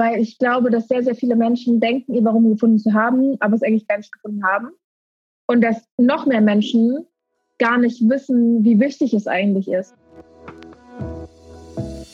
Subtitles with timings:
[0.00, 3.54] weil ich glaube, dass sehr, sehr viele Menschen denken, ihr Warum gefunden zu haben, aber
[3.54, 4.70] es eigentlich gar nicht gefunden haben.
[5.46, 7.06] Und dass noch mehr Menschen
[7.58, 9.94] gar nicht wissen, wie wichtig es eigentlich ist.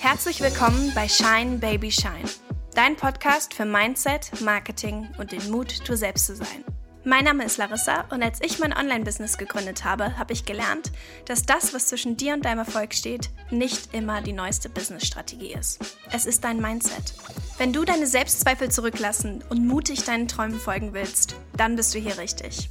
[0.00, 2.28] Herzlich willkommen bei Shine Baby Shine,
[2.74, 6.75] dein Podcast für Mindset, Marketing und den Mut, du selbst zu sein.
[7.08, 10.90] Mein Name ist Larissa und als ich mein Online-Business gegründet habe, habe ich gelernt,
[11.26, 15.78] dass das, was zwischen dir und deinem Erfolg steht, nicht immer die neueste Business-Strategie ist.
[16.10, 17.14] Es ist dein Mindset.
[17.58, 22.18] Wenn du deine Selbstzweifel zurücklassen und mutig deinen Träumen folgen willst, dann bist du hier
[22.18, 22.70] richtig.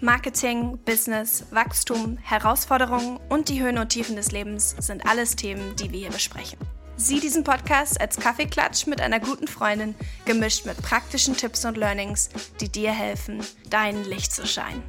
[0.00, 5.92] Marketing, Business, Wachstum, Herausforderungen und die Höhen und Tiefen des Lebens sind alles Themen, die
[5.92, 6.58] wir hier besprechen.
[7.00, 9.94] Sieh diesen Podcast als Kaffeeklatsch mit einer guten Freundin,
[10.24, 12.28] gemischt mit praktischen Tipps und Learnings,
[12.60, 13.40] die dir helfen,
[13.70, 14.82] dein Licht zu scheinen.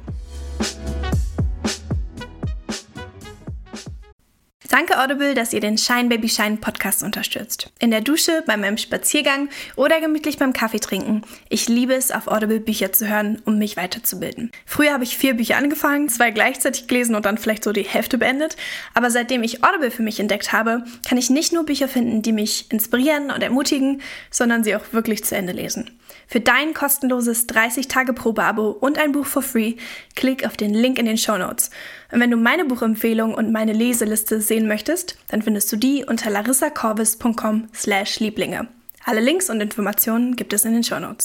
[4.70, 7.72] Danke Audible, dass ihr den Shine Baby Shine Podcast unterstützt.
[7.80, 11.22] In der Dusche, bei meinem Spaziergang oder gemütlich beim Kaffee trinken.
[11.48, 14.52] Ich liebe es, auf Audible Bücher zu hören, um mich weiterzubilden.
[14.66, 18.16] Früher habe ich vier Bücher angefangen, zwei gleichzeitig gelesen und dann vielleicht so die Hälfte
[18.16, 18.56] beendet.
[18.94, 22.32] Aber seitdem ich Audible für mich entdeckt habe, kann ich nicht nur Bücher finden, die
[22.32, 24.00] mich inspirieren und ermutigen,
[24.30, 25.90] sondern sie auch wirklich zu Ende lesen.
[26.28, 29.74] Für dein kostenloses 30-Tage-Probe-Abo und ein Buch for free,
[30.14, 31.70] klick auf den Link in den Show Notes.
[32.12, 36.30] Und wenn du meine Buchempfehlung und meine Leseliste sehen möchtest, dann findest du die unter
[36.30, 38.68] larissacorvis.com slash Lieblinge.
[39.04, 41.24] Alle Links und Informationen gibt es in den Show Notes.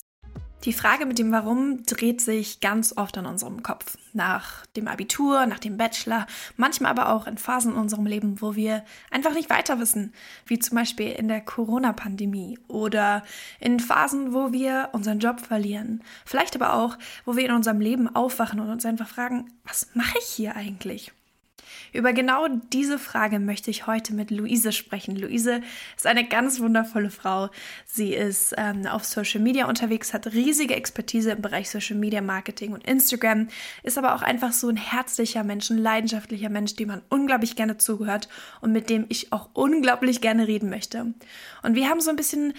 [0.66, 4.00] Die Frage mit dem Warum dreht sich ganz oft in unserem Kopf.
[4.14, 6.26] Nach dem Abitur, nach dem Bachelor,
[6.58, 10.12] manchmal aber auch in Phasen in unserem Leben, wo wir einfach nicht weiter wissen,
[10.48, 13.24] wie zum Beispiel in der Corona-Pandemie oder
[13.60, 16.02] in Phasen, wo wir unseren Job verlieren.
[16.26, 20.18] Vielleicht aber auch, wo wir in unserem Leben aufwachen und uns einfach fragen, was mache
[20.18, 21.12] ich hier eigentlich?
[21.96, 25.16] Über genau diese Frage möchte ich heute mit Luise sprechen.
[25.16, 25.62] Luise
[25.96, 27.50] ist eine ganz wundervolle Frau.
[27.86, 32.74] Sie ist ähm, auf Social Media unterwegs, hat riesige Expertise im Bereich Social Media Marketing
[32.74, 33.48] und Instagram,
[33.82, 37.78] ist aber auch einfach so ein herzlicher Mensch, ein leidenschaftlicher Mensch, dem man unglaublich gerne
[37.78, 38.28] zugehört
[38.60, 41.14] und mit dem ich auch unglaublich gerne reden möchte.
[41.64, 42.54] Und wir haben so ein bisschen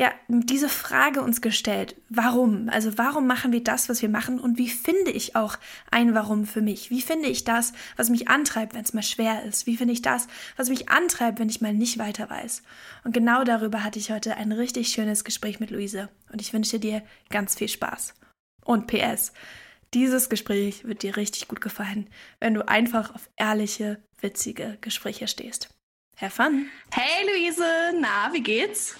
[0.00, 1.94] ja, diese Frage uns gestellt.
[2.08, 2.70] Warum?
[2.70, 4.40] Also warum machen wir das, was wir machen?
[4.40, 5.58] Und wie finde ich auch
[5.90, 6.88] ein Warum für mich?
[6.88, 9.66] Wie finde ich das, was mich antreibt, wenn es mal schwer ist?
[9.66, 12.62] Wie finde ich das, was mich antreibt, wenn ich mal nicht weiter weiß?
[13.04, 16.08] Und genau darüber hatte ich heute ein richtig schönes Gespräch mit Luise.
[16.32, 18.14] Und ich wünsche dir ganz viel Spaß.
[18.64, 19.34] Und PS.
[19.92, 25.68] Dieses Gespräch wird dir richtig gut gefallen, wenn du einfach auf ehrliche, witzige Gespräche stehst.
[26.16, 26.70] Have fun!
[26.90, 28.96] Hey Luise, na, wie geht's?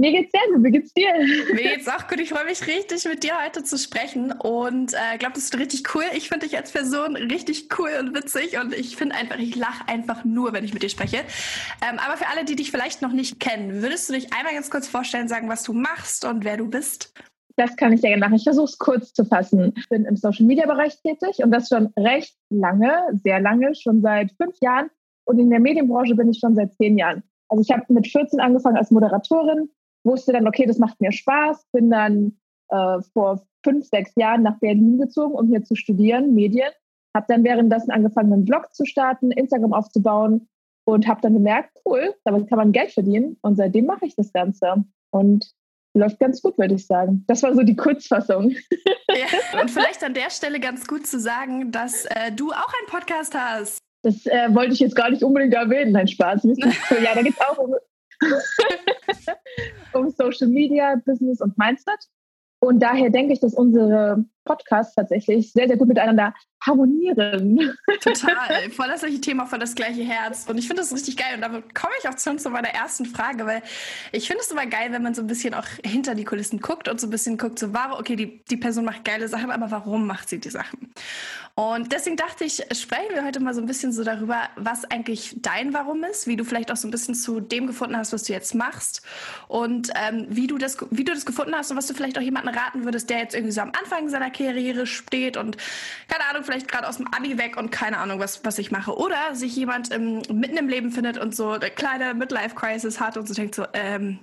[0.00, 0.64] Mir geht's sehr gut.
[0.64, 1.12] Wie geht's dir?
[1.52, 2.20] Mir geht's auch gut.
[2.20, 5.92] Ich freue mich richtig, mit dir heute zu sprechen und äh, glaube, das ist richtig
[5.92, 6.04] cool.
[6.16, 9.88] Ich finde dich als Person richtig cool und witzig und ich finde einfach, ich lache
[9.88, 11.16] einfach nur, wenn ich mit dir spreche.
[11.16, 14.70] Ähm, aber für alle, die dich vielleicht noch nicht kennen, würdest du dich einmal ganz
[14.70, 17.12] kurz vorstellen, sagen, was du machst und wer du bist?
[17.56, 18.36] Das kann ich sehr gerne machen.
[18.36, 19.74] Ich versuche es kurz zu fassen.
[19.76, 22.92] Ich bin im Social-Media-Bereich tätig und das schon recht lange,
[23.24, 24.90] sehr lange, schon seit fünf Jahren.
[25.24, 27.24] Und in der Medienbranche bin ich schon seit zehn Jahren.
[27.48, 29.68] Also ich habe mit 14 angefangen als Moderatorin,
[30.08, 32.38] wusste dann, okay, das macht mir Spaß, bin dann
[32.70, 36.70] äh, vor fünf, sechs Jahren nach Berlin gezogen, um hier zu studieren, Medien.
[37.14, 40.48] Habe dann währenddessen angefangen, einen Blog zu starten, Instagram aufzubauen
[40.84, 43.36] und habe dann gemerkt, cool, damit kann man Geld verdienen.
[43.42, 44.84] Und seitdem mache ich das Ganze.
[45.10, 45.52] Und
[45.94, 47.24] läuft ganz gut, würde ich sagen.
[47.26, 48.54] Das war so die Kurzfassung.
[49.10, 52.88] Ja, und vielleicht an der Stelle ganz gut zu sagen, dass äh, du auch einen
[52.88, 53.78] Podcast hast.
[54.02, 56.42] Das äh, wollte ich jetzt gar nicht unbedingt erwähnen, nein, Spaß.
[56.44, 57.74] ja, da geht es auch um
[59.92, 62.08] um Social Media, Business und Mindset.
[62.60, 66.34] Und daher denke ich, dass unsere Podcasts tatsächlich sehr, sehr gut miteinander
[66.66, 67.76] harmonieren.
[68.00, 68.70] Total.
[68.70, 70.46] Voll das gleiche Thema, voll das gleiche Herz.
[70.48, 71.34] Und ich finde das richtig geil.
[71.34, 73.62] Und damit komme ich auch schon zu meiner ersten Frage, weil
[74.10, 76.88] ich finde es immer geil, wenn man so ein bisschen auch hinter die Kulissen guckt
[76.88, 79.70] und so ein bisschen guckt, so, warum, okay, die, die Person macht geile Sachen, aber
[79.70, 80.92] warum macht sie die Sachen?
[81.58, 85.34] Und deswegen dachte ich, sprechen wir heute mal so ein bisschen so darüber, was eigentlich
[85.38, 88.22] dein Warum ist, wie du vielleicht auch so ein bisschen zu dem gefunden hast, was
[88.22, 89.02] du jetzt machst
[89.48, 92.22] und ähm, wie, du das, wie du das gefunden hast und was du vielleicht auch
[92.22, 95.56] jemanden raten würdest, der jetzt irgendwie so am Anfang seiner Karriere steht und
[96.08, 98.96] keine Ahnung, vielleicht gerade aus dem Abi weg und keine Ahnung, was, was ich mache.
[98.96, 103.26] Oder sich jemand ähm, mitten im Leben findet und so eine kleine Midlife-Crisis hat und
[103.26, 104.20] so denkt so, ähm,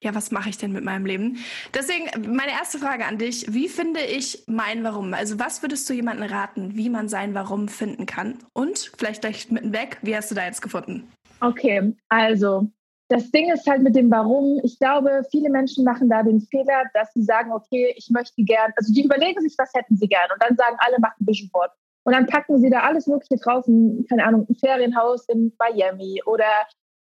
[0.00, 1.38] ja, was mache ich denn mit meinem Leben?
[1.74, 5.14] Deswegen meine erste Frage an dich, wie finde ich mein Warum?
[5.14, 8.38] Also was würdest du jemandem raten, wie man sein Warum finden kann?
[8.52, 11.10] Und vielleicht gleich mitten weg, wie hast du da jetzt gefunden?
[11.40, 12.70] Okay, also
[13.08, 14.60] das Ding ist halt mit dem Warum.
[14.64, 18.72] Ich glaube, viele Menschen machen da den Fehler, dass sie sagen, okay, ich möchte gern,
[18.76, 21.70] also die überlegen sich, was hätten sie gern und dann sagen alle, machen Vision Board.
[22.04, 26.22] Und dann packen sie da alles Mögliche drauf, ein, keine Ahnung, ein Ferienhaus in Miami
[26.24, 26.44] oder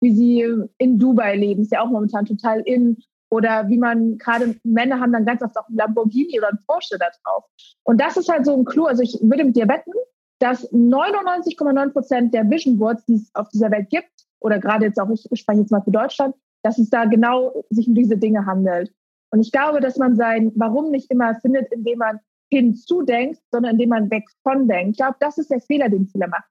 [0.01, 0.47] wie sie
[0.79, 2.99] in Dubai leben, ist ja auch momentan total in
[3.31, 6.99] Oder wie man gerade Männer haben dann ganz oft auch ein Lamborghini oder ein Porsche
[6.99, 7.45] da drauf.
[7.83, 8.85] Und das ist halt so ein Clou.
[8.87, 9.93] Also ich würde mit dir wetten,
[10.38, 14.10] dass 99,9 Prozent der Vision Boards, die es auf dieser Welt gibt,
[14.40, 17.88] oder gerade jetzt auch, ich spreche jetzt mal für Deutschland, dass es da genau sich
[17.88, 18.92] um diese Dinge handelt.
[19.31, 22.20] Und ich glaube, dass man sein Warum nicht immer findet, indem man
[22.50, 24.92] hinzudenkt, sondern indem man weg von denkt.
[24.92, 26.44] Ich glaube, das ist der Fehler, den viele machen.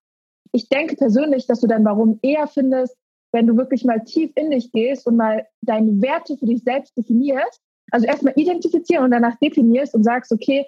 [0.51, 2.95] Ich denke persönlich, dass du dein Warum eher findest,
[3.31, 6.95] wenn du wirklich mal tief in dich gehst und mal deine Werte für dich selbst
[6.97, 7.62] definierst.
[7.91, 10.65] Also erstmal identifizieren und danach definierst und sagst, okay,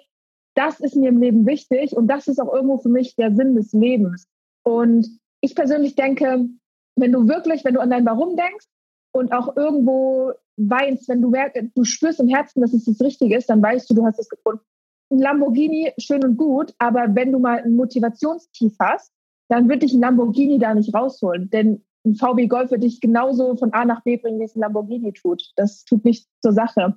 [0.56, 3.54] das ist mir im Leben wichtig und das ist auch irgendwo für mich der Sinn
[3.54, 4.26] des Lebens.
[4.64, 5.06] Und
[5.40, 6.48] ich persönlich denke,
[6.96, 8.66] wenn du wirklich, wenn du an dein Warum denkst
[9.12, 11.32] und auch irgendwo weinst, wenn du,
[11.74, 14.28] du spürst im Herzen, dass es das Richtige ist, dann weißt du, du hast es
[14.28, 14.62] gefunden.
[15.10, 19.12] Ein Lamborghini, schön und gut, aber wenn du mal ein Motivationstief hast,
[19.48, 21.50] dann wird dich ein Lamborghini da nicht rausholen.
[21.50, 24.60] Denn ein VW Golf wird dich genauso von A nach B bringen, wie es ein
[24.60, 25.52] Lamborghini tut.
[25.56, 26.96] Das tut nichts zur Sache.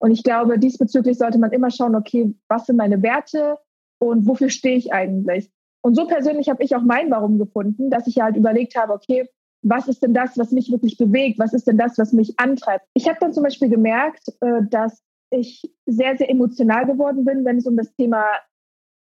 [0.00, 3.58] Und ich glaube, diesbezüglich sollte man immer schauen, okay, was sind meine Werte
[3.98, 5.50] und wofür stehe ich eigentlich?
[5.82, 9.28] Und so persönlich habe ich auch mein Warum gefunden, dass ich halt überlegt habe, okay,
[9.62, 11.38] was ist denn das, was mich wirklich bewegt?
[11.38, 12.86] Was ist denn das, was mich antreibt?
[12.94, 17.58] Ich habe dann zum Beispiel gemerkt, äh, dass ich sehr, sehr emotional geworden bin, wenn
[17.58, 18.24] es um das Thema,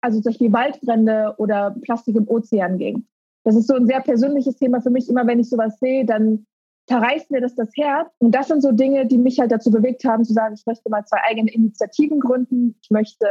[0.01, 3.07] also zum Beispiel Waldbrände oder Plastik im Ozean ging.
[3.43, 5.09] Das ist so ein sehr persönliches Thema für mich.
[5.09, 6.45] Immer wenn ich sowas sehe, dann
[6.87, 8.09] zerreißt mir das das Herz.
[8.19, 10.89] Und das sind so Dinge, die mich halt dazu bewegt haben, zu sagen, ich möchte
[10.89, 12.77] mal zwei eigene Initiativen gründen.
[12.81, 13.27] Ich möchte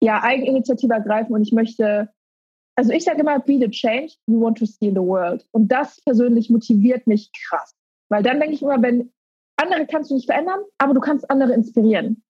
[0.00, 2.10] ja Eigeninitiative ergreifen und ich möchte,
[2.76, 5.46] also ich sage immer, be the change you want to see in the world.
[5.52, 7.74] Und das persönlich motiviert mich krass.
[8.08, 9.12] Weil dann denke ich immer, wenn
[9.56, 12.22] andere kannst du nicht verändern, aber du kannst andere inspirieren.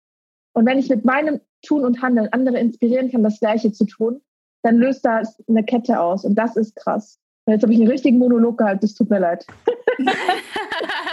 [0.55, 4.23] Und wenn ich mit meinem Tun und Handeln andere inspirieren kann, das Gleiche zu tun,
[4.63, 6.25] dann löst das eine Kette aus.
[6.25, 7.19] Und das ist krass.
[7.47, 9.47] Jetzt habe ich einen richtigen Monolog gehalten, das tut mir leid.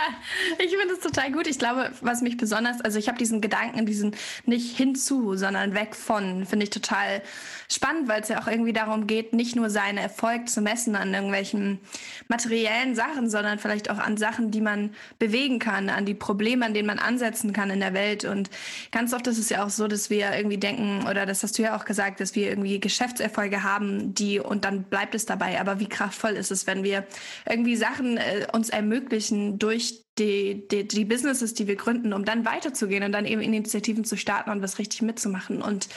[0.60, 1.48] ich finde es total gut.
[1.48, 4.16] Ich glaube, was mich besonders, also ich habe diesen Gedanken, diesen
[4.46, 7.22] nicht hinzu, sondern weg von, finde ich total
[7.70, 11.14] spannend, weil es ja auch irgendwie darum geht, nicht nur seinen Erfolg zu messen an
[11.14, 11.80] irgendwelchen
[12.28, 16.74] materiellen Sachen, sondern vielleicht auch an Sachen, die man bewegen kann, an die Probleme, an
[16.74, 18.26] denen man ansetzen kann in der Welt.
[18.26, 18.50] Und
[18.92, 21.64] ganz oft ist es ja auch so, dass wir irgendwie denken, oder das hast du
[21.64, 25.60] ja auch gesagt, dass wir irgendwie Geschäftserfolge haben, die und dann bleibt es dabei.
[25.60, 27.06] Aber wie kraftvoll ist es, wenn wir
[27.50, 32.46] irgendwie Sachen äh, uns ermöglichen durch die, die, die Businesses, die wir gründen, um dann
[32.46, 35.62] weiterzugehen und dann eben Initiativen zu starten und was richtig mitzumachen.
[35.62, 35.90] Und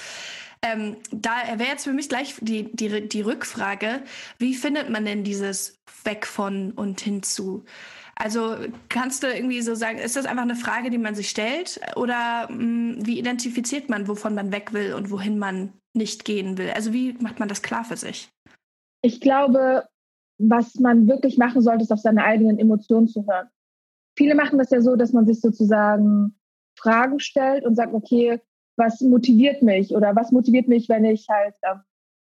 [0.62, 4.02] ähm, da wäre jetzt für mich gleich die, die, die Rückfrage,
[4.38, 7.64] wie findet man denn dieses Weg von und hinzu?
[8.14, 8.56] Also
[8.88, 11.78] kannst du irgendwie so sagen, ist das einfach eine Frage, die man sich stellt?
[11.96, 16.56] Oder mh, hm, wie identifiziert man, wovon man weg will und wohin man nicht gehen
[16.56, 16.70] will?
[16.70, 18.30] Also wie macht man das klar für sich?
[19.02, 19.86] Ich glaube,
[20.38, 23.48] was man wirklich machen sollte, ist auf seine eigenen Emotionen zu hören
[24.16, 26.34] viele machen das ja so, dass man sich sozusagen
[26.78, 28.40] Fragen stellt und sagt, okay,
[28.76, 31.76] was motiviert mich oder was motiviert mich, wenn ich halt, äh,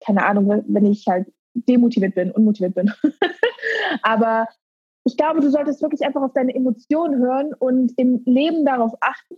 [0.04, 2.92] keine Ahnung, wenn ich halt demotiviert bin, unmotiviert bin.
[4.02, 4.46] Aber
[5.04, 9.36] ich glaube, du solltest wirklich einfach auf deine Emotionen hören und im Leben darauf achten,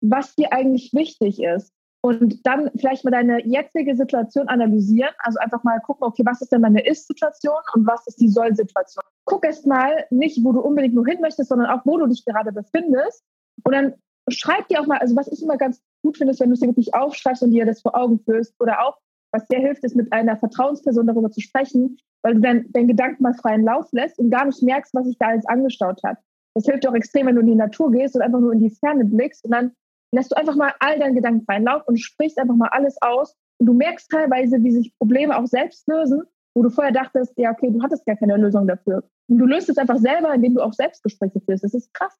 [0.00, 5.10] was dir eigentlich wichtig ist und dann vielleicht mal deine jetzige Situation analysieren.
[5.18, 9.02] Also einfach mal gucken, okay, was ist denn meine Ist-Situation und was ist die Soll-Situation.
[9.24, 12.24] Guck erst mal nicht, wo du unbedingt nur hin möchtest, sondern auch, wo du dich
[12.24, 13.24] gerade befindest.
[13.64, 13.94] Und dann
[14.28, 16.60] schreib dir auch mal, also was ich immer ganz gut finde, ist, wenn du es
[16.60, 18.54] dir wirklich aufschreibst und dir das vor Augen führst.
[18.60, 18.98] Oder auch,
[19.32, 23.24] was sehr hilft, ist mit einer Vertrauensperson darüber zu sprechen, weil du dann deinen Gedanken
[23.24, 26.18] mal freien Lauf lässt und gar nicht merkst, was sich da alles angestaut hat.
[26.54, 28.70] Das hilft auch extrem, wenn du in die Natur gehst und einfach nur in die
[28.70, 29.72] Ferne blickst und dann
[30.12, 33.36] lässt du einfach mal all deinen Gedanken freien Lauf und sprichst einfach mal alles aus.
[33.58, 36.22] Und du merkst teilweise, wie sich Probleme auch selbst lösen,
[36.54, 39.04] wo du vorher dachtest, ja, okay, du hattest gar keine Lösung dafür.
[39.28, 41.64] Und du löst es einfach selber, indem du auch Selbstgespräche führst.
[41.64, 42.16] Das ist krass.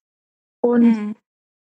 [0.61, 1.16] Und mhm.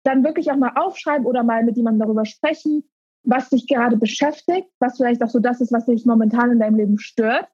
[0.03, 2.83] dann wirklich auch mal aufschreiben oder mal mit jemandem darüber sprechen,
[3.23, 6.77] was dich gerade beschäftigt, was vielleicht auch so das ist, was dich momentan in deinem
[6.77, 7.47] Leben stört.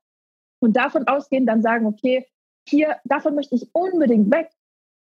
[0.59, 2.25] Und davon ausgehen, dann sagen, okay,
[2.67, 4.49] hier, davon möchte ich unbedingt weg.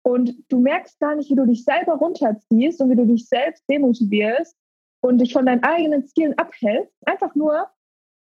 [0.03, 3.63] Und du merkst gar nicht, wie du dich selber runterziehst und wie du dich selbst
[3.69, 4.55] demotivierst
[5.01, 7.67] und dich von deinen eigenen Zielen abhältst, einfach nur,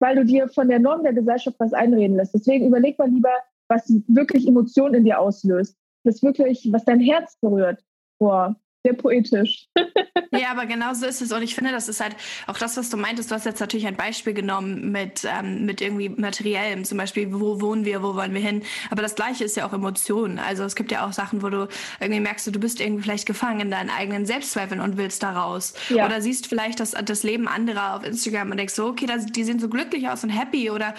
[0.00, 2.35] weil du dir von der Norm der Gesellschaft was einreden lässt.
[2.35, 3.33] Deswegen überleg mal lieber,
[3.69, 5.77] was wirklich Emotionen in dir auslöst.
[6.05, 7.85] Das wirklich, was dein Herz berührt.
[8.19, 9.67] Boah, sehr poetisch.
[10.33, 11.33] ja, aber genau so ist es.
[11.33, 13.31] Und ich finde, das ist halt auch das, was du meintest.
[13.31, 16.85] Du hast jetzt natürlich ein Beispiel genommen mit, ähm, mit irgendwie Materiellem.
[16.85, 18.63] Zum Beispiel, wo wohnen wir, wo wollen wir hin?
[18.91, 20.39] Aber das Gleiche ist ja auch Emotionen.
[20.39, 21.69] Also es gibt ja auch Sachen, wo du
[22.01, 25.75] irgendwie merkst, du bist irgendwie vielleicht gefangen in deinen eigenen Selbstzweifeln und willst da raus.
[25.91, 26.07] Ja.
[26.07, 29.45] Oder siehst vielleicht das, das Leben anderer auf Instagram und denkst so, okay, das, die
[29.45, 30.95] sehen so glücklich aus und happy oder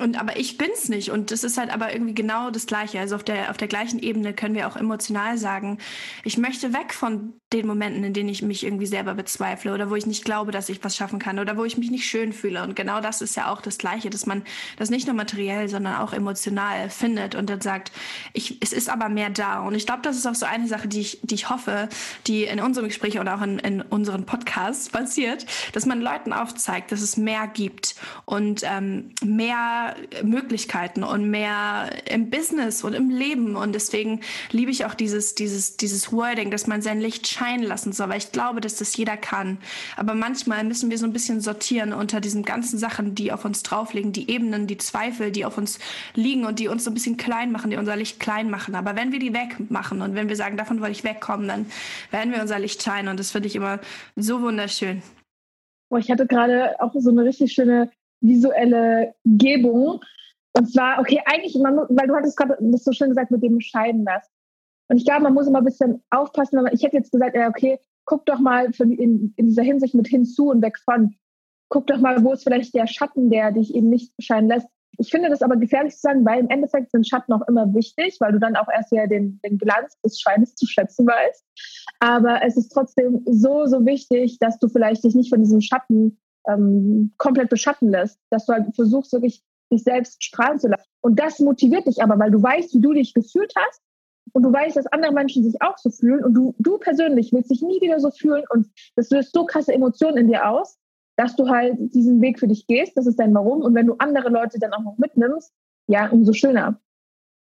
[0.00, 1.10] und aber ich bin's nicht.
[1.10, 3.00] Und das ist halt aber irgendwie genau das Gleiche.
[3.00, 5.78] Also auf der, auf der gleichen Ebene können wir auch emotional sagen,
[6.24, 9.96] ich möchte weg von den Momenten, in denen ich mich irgendwie selber bezweifle oder wo
[9.96, 12.62] ich nicht glaube, dass ich was schaffen kann oder wo ich mich nicht schön fühle.
[12.62, 14.42] Und genau das ist ja auch das Gleiche, dass man
[14.76, 17.90] das nicht nur materiell, sondern auch emotional findet und dann sagt,
[18.34, 19.62] ich, es ist aber mehr da.
[19.62, 21.88] Und ich glaube, das ist auch so eine Sache, die ich, die ich hoffe,
[22.28, 26.92] die in unserem Gespräch oder auch in, in unseren Podcasts passiert, dass man Leuten aufzeigt,
[26.92, 33.56] dass es mehr gibt und ähm, mehr Möglichkeiten und mehr im Business und im Leben.
[33.56, 34.20] Und deswegen
[34.52, 38.18] liebe ich auch dieses, dieses, dieses Wording, dass man sein Licht scheinen lassen soll, weil
[38.18, 39.58] ich glaube, dass das jeder kann.
[39.96, 43.62] Aber manchmal müssen wir so ein bisschen sortieren unter diesen ganzen Sachen, die auf uns
[43.62, 45.78] draufliegen, die Ebenen, die Zweifel, die auf uns
[46.14, 48.74] liegen und die uns so ein bisschen klein machen, die unser Licht klein machen.
[48.74, 51.66] Aber wenn wir die wegmachen und wenn wir sagen, davon wollte ich wegkommen, dann
[52.10, 53.08] werden wir unser Licht scheinen.
[53.08, 53.80] Und das finde ich immer
[54.16, 55.02] so wunderschön.
[55.88, 60.00] Oh, ich hatte gerade auch so eine richtig schöne visuelle Gebung.
[60.52, 63.60] Und zwar, okay, eigentlich, man, weil du hattest gerade das so schön gesagt mit dem
[63.60, 64.30] Scheiden lassen.
[64.90, 66.58] Und ich glaube, man muss immer ein bisschen aufpassen.
[66.58, 70.08] Aber ich hätte jetzt gesagt, ja, okay, guck doch mal in, in dieser Hinsicht mit
[70.08, 71.14] hinzu und weg von.
[71.68, 74.66] Guck doch mal, wo ist vielleicht der Schatten, der dich eben nicht scheinen lässt.
[74.98, 78.16] Ich finde das aber gefährlich zu sagen, weil im Endeffekt sind Schatten auch immer wichtig,
[78.18, 81.44] weil du dann auch erst ja den, den Glanz des Scheines zu schätzen weißt.
[82.00, 86.18] Aber es ist trotzdem so, so wichtig, dass du vielleicht dich nicht von diesem Schatten
[86.48, 89.40] ähm, komplett beschatten lässt, dass du halt versuchst, wirklich
[89.72, 90.90] dich selbst strahlen zu lassen.
[91.00, 93.80] Und das motiviert dich aber, weil du weißt, wie du dich gefühlt hast
[94.32, 97.50] und du weißt, dass andere Menschen sich auch so fühlen und du, du persönlich willst
[97.50, 100.78] dich nie wieder so fühlen und das löst so krasse Emotionen in dir aus,
[101.16, 103.94] dass du halt diesen Weg für dich gehst, das ist dein Warum und wenn du
[103.98, 105.52] andere Leute dann auch noch mitnimmst,
[105.86, 106.80] ja, umso schöner.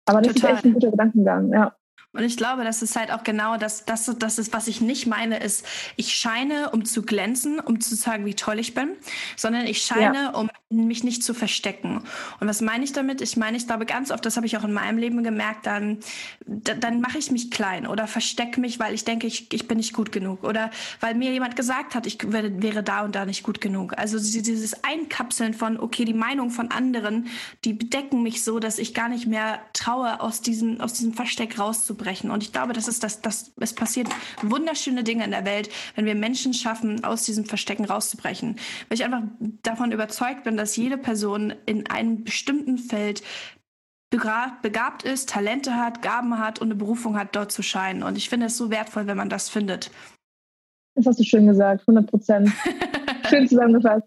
[0.07, 0.51] Aber das Total.
[0.51, 1.77] ist echt ein guter Gedankengang, ja.
[2.13, 5.07] Und ich glaube, das ist halt auch genau das, das, das ist, was ich nicht
[5.07, 5.65] meine, ist,
[5.95, 8.97] ich scheine, um zu glänzen, um zu sagen, wie toll ich bin,
[9.37, 10.31] sondern ich scheine, ja.
[10.31, 12.03] um mich nicht zu verstecken.
[12.41, 13.21] Und was meine ich damit?
[13.21, 15.99] Ich meine, ich glaube ganz oft, das habe ich auch in meinem Leben gemerkt, dann,
[16.47, 19.93] dann mache ich mich klein oder verstecke mich, weil ich denke, ich, ich bin nicht
[19.93, 23.45] gut genug oder weil mir jemand gesagt hat, ich wäre, wäre da und da nicht
[23.45, 23.97] gut genug.
[23.97, 27.29] Also dieses Einkapseln von, okay, die Meinung von anderen,
[27.65, 31.59] die bedecken mich so, dass ich gar nicht mehr traue, aus diesem, aus diesem Versteck
[31.59, 32.31] rauszukommen brechen.
[32.31, 34.09] Und ich glaube, das ist das, das, es passiert
[34.43, 38.57] wunderschöne Dinge in der Welt, wenn wir Menschen schaffen, aus diesem Verstecken rauszubrechen.
[38.89, 39.23] Weil ich einfach
[39.63, 43.23] davon überzeugt bin, dass jede Person in einem bestimmten Feld
[44.11, 48.03] begabt ist, Talente hat, Gaben hat und eine Berufung hat, dort zu scheinen.
[48.03, 49.91] Und ich finde es so wertvoll, wenn man das findet.
[50.97, 52.51] Das hast du schön gesagt, 100 Prozent.
[53.29, 54.07] schön zusammengefasst.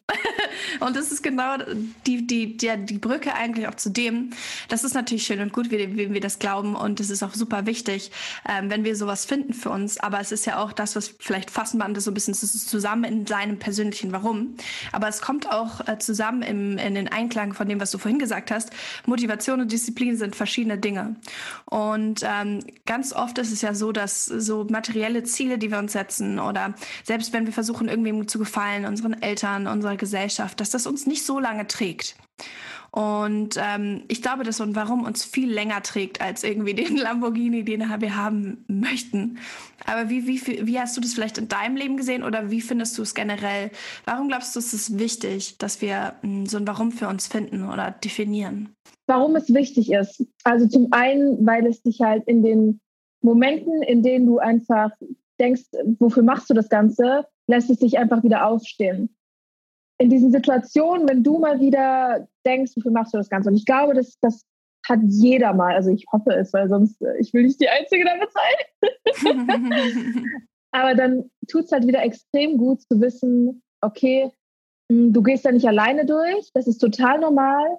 [0.79, 1.57] Und das ist genau
[2.05, 4.31] die, die, die, die Brücke eigentlich auch zu dem.
[4.69, 6.75] Das ist natürlich schön und gut, wie, wie wir das glauben.
[6.75, 8.11] Und es ist auch super wichtig,
[8.47, 9.99] ähm, wenn wir sowas finden für uns.
[9.99, 13.03] Aber es ist ja auch das, was vielleicht fassen wir das so ein bisschen zusammen
[13.03, 14.55] in seinem persönlichen Warum.
[14.91, 18.19] Aber es kommt auch äh, zusammen im, in den Einklang von dem, was du vorhin
[18.19, 18.71] gesagt hast.
[19.05, 21.15] Motivation und Disziplin sind verschiedene Dinge.
[21.65, 25.93] Und ähm, ganz oft ist es ja so, dass so materielle Ziele, die wir uns
[25.93, 30.87] setzen oder selbst wenn wir versuchen, irgendwem zu gefallen, unseren Eltern, unserer Gesellschaft, dass das
[30.87, 32.15] uns nicht so lange trägt.
[32.89, 37.65] Und ähm, ich glaube, dass und warum uns viel länger trägt als irgendwie den Lamborghini,
[37.65, 39.39] den wir haben möchten.
[39.85, 42.97] Aber wie, wie, wie hast du das vielleicht in deinem Leben gesehen oder wie findest
[42.97, 43.71] du es generell?
[44.05, 47.67] Warum glaubst du, ist es wichtig, dass wir hm, so ein Warum für uns finden
[47.67, 48.69] oder definieren?
[49.07, 50.25] Warum es wichtig ist.
[50.45, 52.79] Also zum einen, weil es dich halt in den
[53.21, 54.91] Momenten, in denen du einfach
[55.41, 55.63] denkst,
[55.99, 59.09] wofür machst du das Ganze, lässt es dich einfach wieder aufstehen
[59.97, 63.49] in diesen Situationen, wenn du mal wieder denkst, wofür machst du das Ganze?
[63.49, 64.45] Und ich glaube, das, das
[64.87, 65.75] hat jeder mal.
[65.75, 69.43] Also ich hoffe es, weil sonst, äh, ich will nicht die Einzige damit sein.
[70.71, 74.31] Aber dann tut es halt wieder extrem gut zu wissen, okay,
[74.91, 77.77] hm, du gehst da nicht alleine durch, das ist total normal.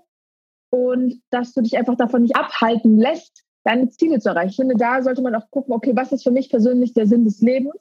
[0.71, 4.51] Und dass du dich einfach davon nicht abhalten lässt, deine Ziele zu erreichen.
[4.51, 7.25] Ich finde, da sollte man auch gucken, okay, was ist für mich persönlich der Sinn
[7.25, 7.77] des Lebens?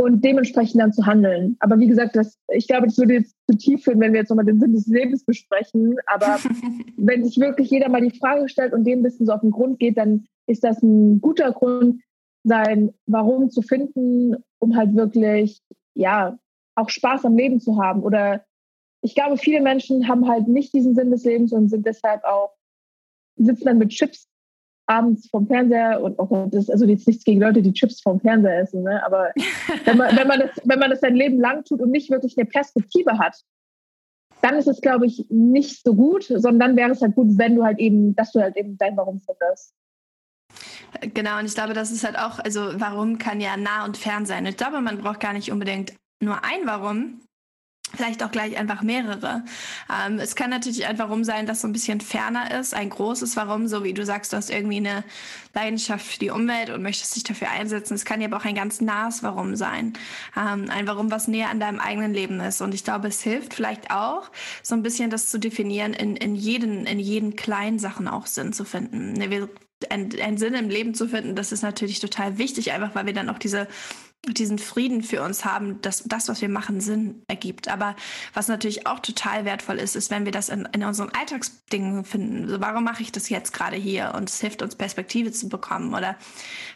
[0.00, 1.56] Und dementsprechend dann zu handeln.
[1.58, 4.28] Aber wie gesagt, das, ich glaube, das würde jetzt zu tief führen, wenn wir jetzt
[4.28, 5.96] nochmal den Sinn des Lebens besprechen.
[6.06, 6.38] Aber
[6.96, 9.50] wenn sich wirklich jeder mal die Frage stellt und dem ein bisschen so auf den
[9.50, 12.00] Grund geht, dann ist das ein guter Grund,
[12.44, 15.60] sein Warum zu finden, um halt wirklich,
[15.94, 16.38] ja,
[16.76, 18.04] auch Spaß am Leben zu haben.
[18.04, 18.44] Oder
[19.02, 22.54] ich glaube, viele Menschen haben halt nicht diesen Sinn des Lebens und sind deshalb auch,
[23.36, 24.28] sitzen dann mit Chips
[24.88, 28.60] abends vom Fernseher und auch das also jetzt nichts gegen Leute, die Chips vom Fernseher
[28.60, 29.04] essen, ne?
[29.04, 29.30] aber
[29.84, 32.36] wenn man, wenn man das, wenn man das sein Leben lang tut und nicht wirklich
[32.38, 33.36] eine Perspektive hat,
[34.40, 37.56] dann ist es, glaube ich, nicht so gut, sondern dann wäre es halt gut, wenn
[37.56, 39.74] du halt eben, dass du halt eben dein Warum findest.
[41.12, 44.26] Genau, und ich glaube, das ist halt auch, also warum kann ja nah und fern
[44.26, 44.46] sein.
[44.46, 45.92] Ich glaube, man braucht gar nicht unbedingt
[46.22, 47.20] nur ein Warum,
[47.98, 49.42] vielleicht auch gleich einfach mehrere.
[49.92, 53.34] Ähm, es kann natürlich ein Warum sein, das so ein bisschen ferner ist, ein großes
[53.36, 55.02] Warum, so wie du sagst, du hast irgendwie eine
[55.52, 57.94] Leidenschaft für die Umwelt und möchtest dich dafür einsetzen.
[57.94, 59.94] Es kann ja aber auch ein ganz nahes Warum sein,
[60.36, 62.60] ähm, ein Warum, was näher an deinem eigenen Leben ist.
[62.60, 64.30] Und ich glaube, es hilft vielleicht auch,
[64.62, 68.52] so ein bisschen das zu definieren, in, in jeden, in jeden kleinen Sachen auch Sinn
[68.52, 69.14] zu finden.
[69.14, 69.48] Ne, wir
[69.90, 73.28] einen Sinn im Leben zu finden, das ist natürlich total wichtig, einfach weil wir dann
[73.28, 73.68] auch diese
[74.26, 77.68] diesen Frieden für uns haben, dass das, was wir machen, Sinn ergibt.
[77.68, 77.94] Aber
[78.34, 82.44] was natürlich auch total wertvoll ist, ist, wenn wir das in, in unseren Alltagsdingen finden.
[82.44, 84.12] Also warum mache ich das jetzt gerade hier?
[84.16, 85.94] Und es hilft uns, Perspektive zu bekommen.
[85.94, 86.16] Oder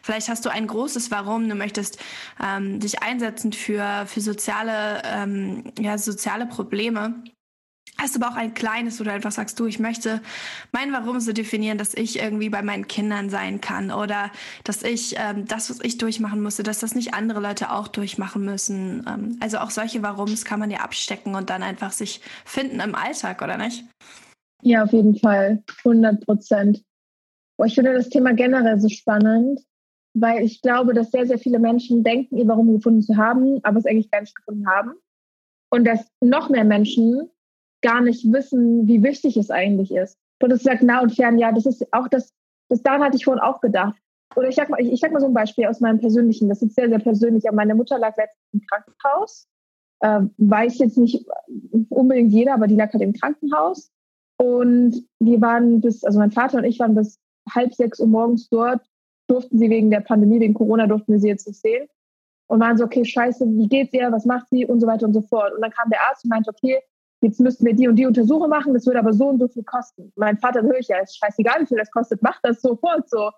[0.03, 1.99] vielleicht hast du ein großes Warum, du möchtest
[2.43, 7.23] ähm, dich einsetzen für, für soziale, ähm, ja, soziale Probleme
[7.99, 10.21] Hast du aber auch ein kleines, wo du einfach sagst, du, ich möchte
[10.73, 14.31] mein Warum so definieren, dass ich irgendwie bei meinen Kindern sein kann oder
[14.65, 18.45] dass ich ähm, das, was ich durchmachen musste, dass das nicht andere Leute auch durchmachen
[18.45, 19.05] müssen.
[19.07, 22.95] Ähm, also auch solche Warums kann man ja abstecken und dann einfach sich finden im
[22.95, 23.85] Alltag, oder nicht?
[24.63, 25.63] Ja, auf jeden Fall.
[25.85, 26.83] 100 Prozent.
[27.65, 29.61] Ich finde das Thema generell so spannend,
[30.15, 33.79] weil ich glaube, dass sehr, sehr viele Menschen denken, ihr Warum gefunden zu haben, aber
[33.79, 34.95] es eigentlich gar nicht gefunden haben.
[35.71, 37.31] Und dass noch mehr Menschen
[37.83, 40.17] gar nicht wissen, wie wichtig es eigentlich ist.
[40.41, 42.33] Und es sagt nah und fern, ja, das ist auch das,
[42.69, 43.97] das daran hatte ich vorhin auch gedacht.
[44.35, 46.63] Oder ich sag mal, ich, ich sag mal so ein Beispiel aus meinem persönlichen, das
[46.63, 47.47] ist sehr, sehr persönlich.
[47.47, 49.47] Aber meine Mutter lag letztens im Krankenhaus.
[50.01, 51.27] Äh, weiß jetzt nicht
[51.91, 53.93] unbedingt jeder, aber die lag halt im Krankenhaus.
[54.39, 57.21] Und wir waren bis, also mein Vater und ich waren bis
[57.55, 58.81] halb sechs Uhr morgens dort,
[59.29, 61.87] durften sie wegen der Pandemie, wegen Corona, durften wir sie jetzt nicht sehen.
[62.49, 65.15] Und waren so, okay, scheiße, wie geht's ihr, was macht sie und so weiter und
[65.15, 65.55] so fort.
[65.55, 66.81] Und dann kam der Arzt und meinte, okay,
[67.23, 69.65] jetzt müssten wir die und die Untersuchung machen, das würde aber so und so viel
[69.65, 70.13] kosten.
[70.17, 73.31] Mein Vater höre ich ja, ist scheißegal, wie viel das kostet, mach das sofort so.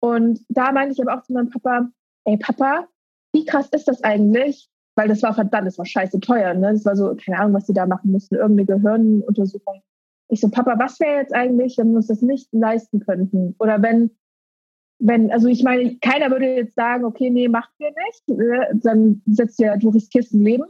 [0.00, 1.88] Und da meinte ich aber auch zu meinem Papa,
[2.24, 2.86] ey Papa,
[3.32, 4.68] wie krass ist das eigentlich?
[4.96, 6.72] Weil das war verdammt, das war scheiße teuer, ne?
[6.72, 9.82] Das war so, keine Ahnung, was die da machen mussten, irgendeine Gehirnuntersuchung.
[10.28, 13.56] Ich so, Papa, was wäre jetzt eigentlich, wenn wir uns das nicht leisten könnten?
[13.58, 14.10] Oder wenn,
[15.00, 18.80] wenn, also ich meine, keiner würde jetzt sagen, okay, nee, macht wir nicht, ne?
[18.82, 20.64] dann setzt ja, du riskierst ein Leben.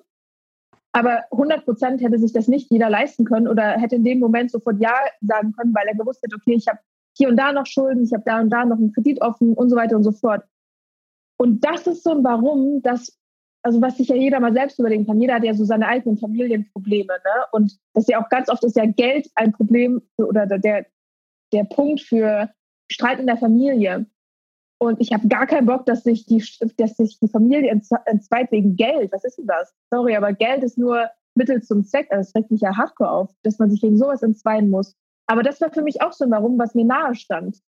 [0.94, 4.52] Aber 100 Prozent hätte sich das nicht jeder leisten können oder hätte in dem Moment
[4.52, 6.78] sofort Ja sagen können, weil er gewusst hätte, okay, ich habe
[7.16, 9.70] hier und da noch Schulden, ich habe da und da noch einen Kredit offen und
[9.70, 10.44] so weiter und so fort.
[11.36, 13.18] Und das ist so ein Warum, das,
[13.62, 15.20] also was sich ja jeder mal selbst überlegen kann.
[15.20, 17.44] Jeder hat ja so seine eigenen Familienprobleme, ne?
[17.50, 20.86] Und das ist ja auch ganz oft ist ja Geld ein Problem oder der,
[21.52, 22.50] der Punkt für
[22.88, 24.06] Streit in der Familie.
[24.84, 26.44] Und ich habe gar keinen Bock, dass sich die,
[26.76, 29.12] dass sich die Familie entzweit wegen Geld.
[29.12, 29.72] Was ist denn das?
[29.90, 32.08] Sorry, aber Geld ist nur Mittel zum Zweck.
[32.10, 34.94] Also das regt mich ja hardcore auf, dass man sich wegen sowas entzweien muss.
[35.26, 37.60] Aber das war für mich auch so ein Warum, was mir nahe stand.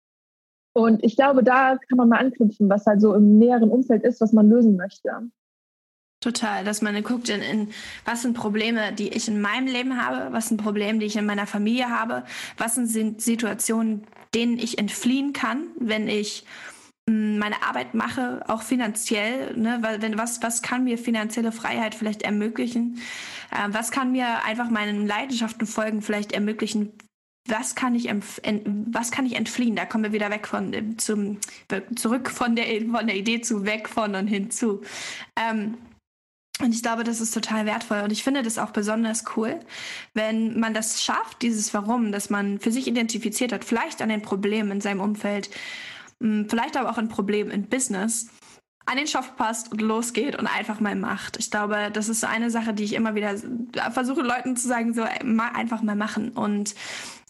[0.75, 4.21] Und ich glaube, da kann man mal anknüpfen, was halt so im näheren Umfeld ist,
[4.21, 5.11] was man lösen möchte.
[6.21, 7.69] Total, dass man guckt, in, in
[8.05, 11.25] was sind Probleme, die ich in meinem Leben habe, was sind Probleme, die ich in
[11.25, 12.25] meiner Familie habe,
[12.59, 16.45] was sind Situationen, denen ich entfliehen kann, wenn ich
[17.09, 22.23] meine Arbeit mache, auch finanziell, ne, weil wenn was was kann mir finanzielle Freiheit vielleicht
[22.23, 23.01] ermöglichen,
[23.53, 26.93] äh, was kann mir einfach meinen Leidenschaften folgen vielleicht ermöglichen,
[27.49, 28.11] was kann ich
[28.91, 29.77] was kann ich entfliehen?
[29.77, 31.39] Da kommen wir wieder weg von äh, zum
[31.95, 34.83] zurück von der von der Idee zu weg von und hinzu.
[35.37, 35.79] Ähm,
[36.61, 38.01] und ich glaube, das ist total wertvoll.
[38.01, 39.61] Und ich finde das auch besonders cool,
[40.15, 44.23] wenn man das schafft, dieses Warum, dass man für sich identifiziert hat, vielleicht an den
[44.23, 45.51] Problemen in seinem Umfeld
[46.21, 48.29] vielleicht aber auch ein Problem in Business,
[48.87, 51.39] an den Stoff passt und losgeht und einfach mal macht.
[51.39, 53.35] Ich glaube, das ist eine Sache, die ich immer wieder
[53.91, 56.31] versuche, Leuten zu sagen, so einfach mal machen.
[56.31, 56.75] Und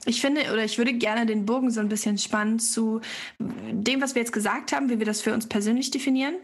[0.04, 3.00] ich finde oder ich würde gerne den Bogen so ein bisschen spannen zu
[3.38, 6.34] dem, was wir jetzt gesagt haben, wie wir das für uns persönlich definieren,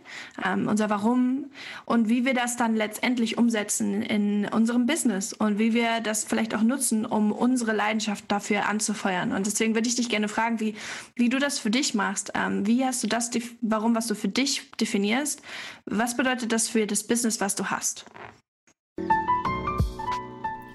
[0.44, 1.50] ähm, unser Warum
[1.84, 6.54] und wie wir das dann letztendlich umsetzen in unserem Business und wie wir das vielleicht
[6.54, 9.32] auch nutzen, um unsere Leidenschaft dafür anzufeuern.
[9.32, 10.74] Und deswegen würde ich dich gerne fragen, wie,
[11.14, 12.32] wie du das für dich machst.
[12.34, 15.40] Ähm, wie hast du das, Warum, was du für dich definierst?
[15.84, 18.06] Was bedeutet das für das Business, was du hast?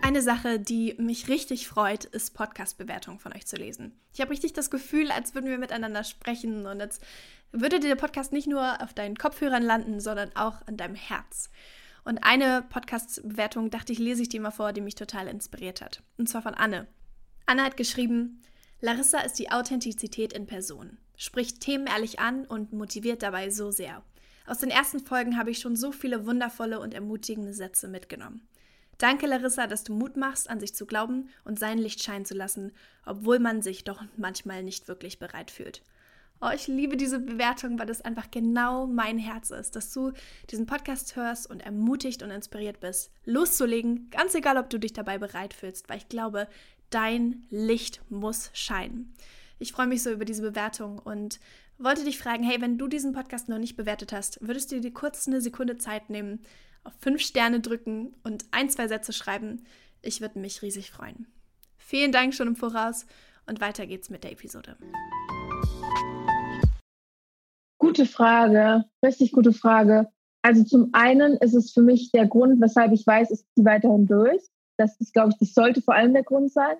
[0.07, 3.91] Eine Sache, die mich richtig freut, ist Podcast-Bewertungen von euch zu lesen.
[4.13, 7.01] Ich habe richtig das Gefühl, als würden wir miteinander sprechen und als
[7.51, 11.49] würde der Podcast nicht nur auf deinen Kopfhörern landen, sondern auch an deinem Herz.
[12.05, 16.01] Und eine Podcast-Bewertung, dachte ich, lese ich dir mal vor, die mich total inspiriert hat.
[16.17, 16.87] Und zwar von Anne.
[17.45, 18.41] Anne hat geschrieben,
[18.79, 24.03] Larissa ist die Authentizität in Person, spricht Themen ehrlich an und motiviert dabei so sehr.
[24.45, 28.47] Aus den ersten Folgen habe ich schon so viele wundervolle und ermutigende Sätze mitgenommen.
[28.97, 32.33] Danke, Larissa, dass du Mut machst, an sich zu glauben und sein Licht scheinen zu
[32.33, 32.71] lassen,
[33.05, 35.83] obwohl man sich doch manchmal nicht wirklich bereit fühlt.
[36.39, 40.11] Oh, ich liebe diese Bewertung, weil das einfach genau mein Herz ist, dass du
[40.51, 45.17] diesen Podcast hörst und ermutigt und inspiriert bist, loszulegen, ganz egal, ob du dich dabei
[45.17, 46.47] bereit fühlst, weil ich glaube,
[46.91, 49.13] dein Licht muss scheinen.
[49.57, 51.39] Ich freue mich so über diese Bewertung und
[51.79, 54.93] wollte dich fragen, hey, wenn du diesen Podcast noch nicht bewertet hast, würdest du dir
[54.93, 56.39] kurz eine Sekunde Zeit nehmen,
[56.87, 59.65] auf fünf Sterne drücken und ein, zwei Sätze schreiben?
[60.01, 61.27] Ich würde mich riesig freuen.
[61.77, 63.05] Vielen Dank schon im Voraus
[63.45, 64.77] und weiter geht's mit der Episode.
[67.77, 70.07] Gute Frage, richtig gute Frage.
[70.41, 74.07] Also zum einen ist es für mich der Grund, weshalb ich weiß, ich ziehe weiterhin
[74.07, 74.41] durch.
[74.77, 76.77] Das ist, glaube ich, das sollte vor allem der Grund sein.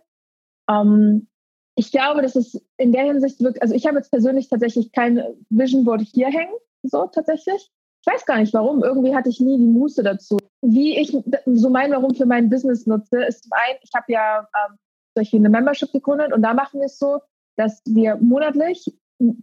[0.70, 1.28] Ähm,
[1.76, 5.22] ich glaube, dass es in der Hinsicht wirklich, also ich habe jetzt persönlich tatsächlich kein
[5.50, 7.72] Vision Board hier hängen, so tatsächlich.
[8.02, 8.84] Ich weiß gar nicht warum.
[8.84, 10.38] Irgendwie hatte ich nie die Muße dazu.
[10.62, 14.40] Wie ich so mein Warum für mein Business nutze, ist zum einen, ich habe ja
[14.40, 14.78] ähm,
[15.16, 17.20] solche eine Membership gegründet und da machen wir es so,
[17.58, 18.86] dass wir monatlich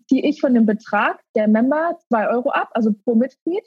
[0.08, 3.64] ziehe ich von dem Betrag der Member zwei Euro ab, also pro Mitglied.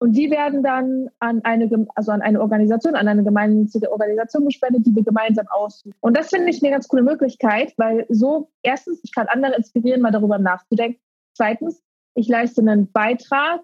[0.00, 4.86] Und die werden dann an eine, also an eine Organisation, an eine gemeinnützige Organisation gespendet,
[4.86, 5.94] die wir gemeinsam aussuchen.
[6.00, 10.02] Und das finde ich eine ganz coole Möglichkeit, weil so, erstens, ich kann andere inspirieren,
[10.02, 11.00] mal darüber nachzudenken.
[11.34, 11.82] Zweitens,
[12.14, 13.62] ich leiste einen Beitrag,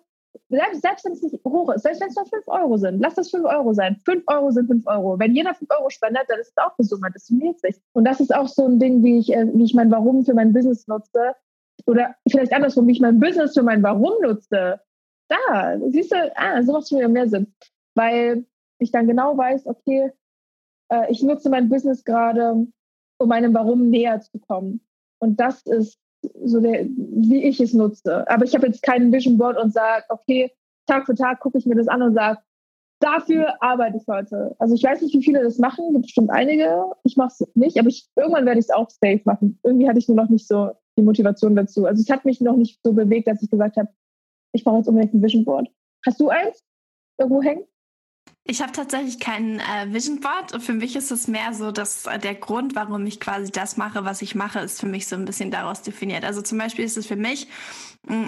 [0.48, 3.14] selbst, selbst wenn es nicht hoch ist, selbst wenn es nur fünf Euro sind, lass
[3.14, 3.96] das fünf Euro sein.
[4.04, 5.18] Fünf Euro sind fünf Euro.
[5.18, 7.76] Wenn jeder fünf Euro spendet, dann ist es auch eine Summe, das summiert sich.
[7.92, 10.34] Und das ist auch so ein Ding, wie ich, äh, wie ich mein Warum für
[10.34, 11.34] mein Business nutze
[11.86, 14.80] oder vielleicht andersrum, wie ich mein Business für mein Warum nutze.
[15.28, 17.54] Da, siehst du, ah, so macht es mir mehr Sinn.
[17.94, 18.44] Weil
[18.78, 20.12] ich dann genau weiß, okay,
[20.90, 22.66] äh, ich nutze mein Business gerade,
[23.18, 24.80] um meinem Warum näher zu kommen.
[25.18, 25.98] Und das ist
[26.44, 28.28] so der, wie ich es nutze.
[28.28, 30.52] Aber ich habe jetzt keinen Vision Board und sage, okay,
[30.86, 32.38] Tag für Tag gucke ich mir das an und sage,
[33.00, 34.54] dafür arbeite ich heute.
[34.58, 36.84] Also ich weiß nicht, wie viele das machen, gibt bestimmt einige.
[37.04, 39.58] Ich mache es nicht, aber ich, irgendwann werde ich es auch safe machen.
[39.62, 41.86] Irgendwie hatte ich nur noch nicht so die Motivation dazu.
[41.86, 43.88] Also es hat mich noch nicht so bewegt, dass ich gesagt habe,
[44.52, 45.68] ich brauche jetzt unbedingt ein Vision Board.
[46.04, 46.64] Hast du eins
[47.18, 47.64] irgendwo hängen?
[48.44, 52.06] Ich habe tatsächlich kein äh, Vision Board und für mich ist es mehr so, dass
[52.06, 55.14] äh, der Grund, warum ich quasi das mache, was ich mache, ist für mich so
[55.14, 56.24] ein bisschen daraus definiert.
[56.24, 57.48] Also zum Beispiel ist es für mich,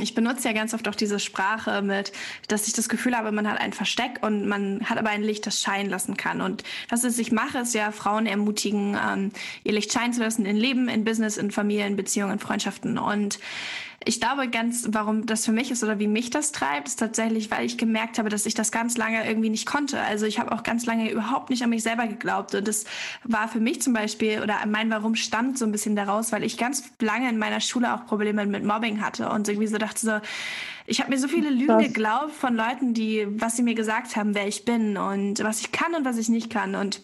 [0.00, 2.12] ich benutze ja ganz oft auch diese Sprache mit,
[2.48, 5.46] dass ich das Gefühl habe, man hat ein Versteck und man hat aber ein Licht,
[5.46, 6.40] das scheinen lassen kann.
[6.40, 9.32] Und was ich mache, ist ja Frauen ermutigen, ähm,
[9.64, 13.38] ihr Licht scheinen zu lassen in Leben, in Business, in Familien, Beziehungen, Freundschaften und
[14.04, 17.50] ich glaube ganz, warum das für mich ist oder wie mich das treibt, ist tatsächlich,
[17.50, 20.00] weil ich gemerkt habe, dass ich das ganz lange irgendwie nicht konnte.
[20.00, 22.54] Also ich habe auch ganz lange überhaupt nicht an mich selber geglaubt.
[22.54, 22.84] Und das
[23.24, 26.58] war für mich zum Beispiel, oder mein Warum stammt so ein bisschen daraus, weil ich
[26.58, 30.20] ganz lange in meiner Schule auch Probleme mit Mobbing hatte und irgendwie so dachte so,
[30.86, 34.34] ich habe mir so viele Lügen geglaubt von Leuten, die, was sie mir gesagt haben,
[34.34, 36.74] wer ich bin und was ich kann und was ich nicht kann.
[36.74, 37.02] Und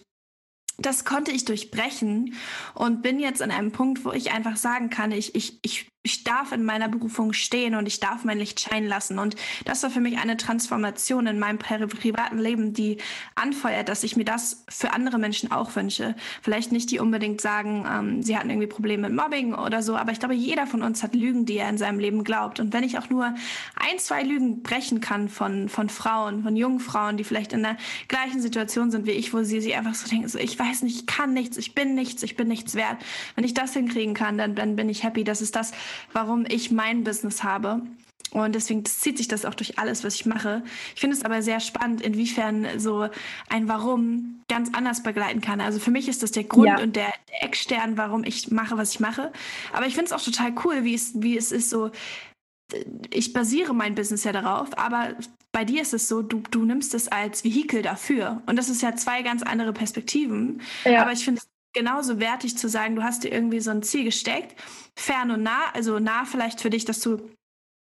[0.77, 2.35] das konnte ich durchbrechen
[2.73, 6.23] und bin jetzt an einem Punkt, wo ich einfach sagen kann, ich, ich, ich ich
[6.23, 9.19] darf in meiner Berufung stehen und ich darf mein Licht scheinen lassen.
[9.19, 9.35] Und
[9.65, 12.99] das war für mich eine Transformation in meinem privaten Leben, die
[13.35, 16.15] anfeuert, dass ich mir das für andere Menschen auch wünsche.
[16.41, 20.13] Vielleicht nicht die unbedingt sagen, ähm, sie hatten irgendwie Probleme mit Mobbing oder so, aber
[20.13, 22.61] ich glaube, jeder von uns hat Lügen, die er in seinem Leben glaubt.
[22.61, 23.25] Und wenn ich auch nur
[23.75, 27.75] ein, zwei Lügen brechen kann von, von Frauen, von jungen Frauen, die vielleicht in der
[28.07, 31.01] gleichen Situation sind wie ich, wo sie sich einfach so denken, so, ich weiß nicht,
[31.01, 32.97] ich kann nichts, ich bin nichts, ich bin nichts wert.
[33.35, 35.25] Wenn ich das hinkriegen kann, dann, dann bin ich happy.
[35.25, 35.73] Das ist das,
[36.13, 37.81] warum ich mein Business habe.
[38.31, 40.63] Und deswegen zieht sich das auch durch alles, was ich mache.
[40.93, 43.09] Ich finde es aber sehr spannend, inwiefern so
[43.49, 45.61] ein Warum ganz anders begleiten kann.
[45.61, 46.79] Also für mich ist das der Grund ja.
[46.79, 49.31] und der, Eckstern, warum ich mache, was ich mache.
[49.73, 51.91] Aber ich finde es auch total cool, wie es, wie es ist so,
[53.11, 55.15] ich basiere mein Business ja darauf, aber
[55.51, 58.43] bei dir ist es so, du, du nimmst es als Vehikel dafür.
[58.45, 60.61] Und das ist ja zwei ganz andere Perspektiven.
[60.85, 61.01] Ja.
[61.01, 64.03] Aber ich finde es genauso wertig zu sagen, du hast dir irgendwie so ein Ziel
[64.03, 64.55] gesteckt,
[64.95, 67.29] fern und nah, also nah vielleicht für dich, dass du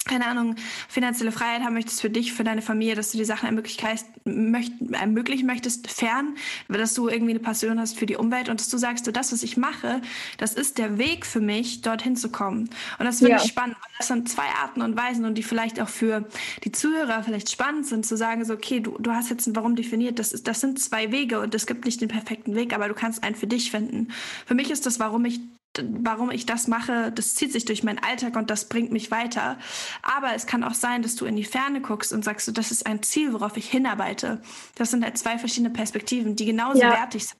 [0.05, 0.55] keine Ahnung,
[0.87, 5.89] finanzielle Freiheit haben möchtest für dich, für deine Familie, dass du die Sachen ermöglichen möchtest,
[5.89, 6.35] fern,
[6.67, 9.31] dass du irgendwie eine Passion hast für die Umwelt und dass du sagst, du, das,
[9.31, 10.01] was ich mache,
[10.37, 12.69] das ist der Weg für mich, dorthin zu kommen.
[12.99, 13.37] Und das finde ja.
[13.37, 13.77] ich spannend.
[13.97, 16.27] Das sind zwei Arten und Weisen und die vielleicht auch für
[16.63, 19.75] die Zuhörer vielleicht spannend sind, zu sagen, so, okay, du, du hast jetzt ein Warum
[19.75, 22.89] definiert, das, ist, das sind zwei Wege und es gibt nicht den perfekten Weg, aber
[22.89, 24.09] du kannst einen für dich finden.
[24.45, 25.39] Für mich ist das, warum ich
[25.83, 29.57] warum ich das mache, das zieht sich durch meinen Alltag und das bringt mich weiter.
[30.01, 32.85] Aber es kann auch sein, dass du in die Ferne guckst und sagst, das ist
[32.85, 34.41] ein Ziel, worauf ich hinarbeite.
[34.75, 36.91] Das sind halt zwei verschiedene Perspektiven, die genauso ja.
[36.91, 37.39] wertig sind.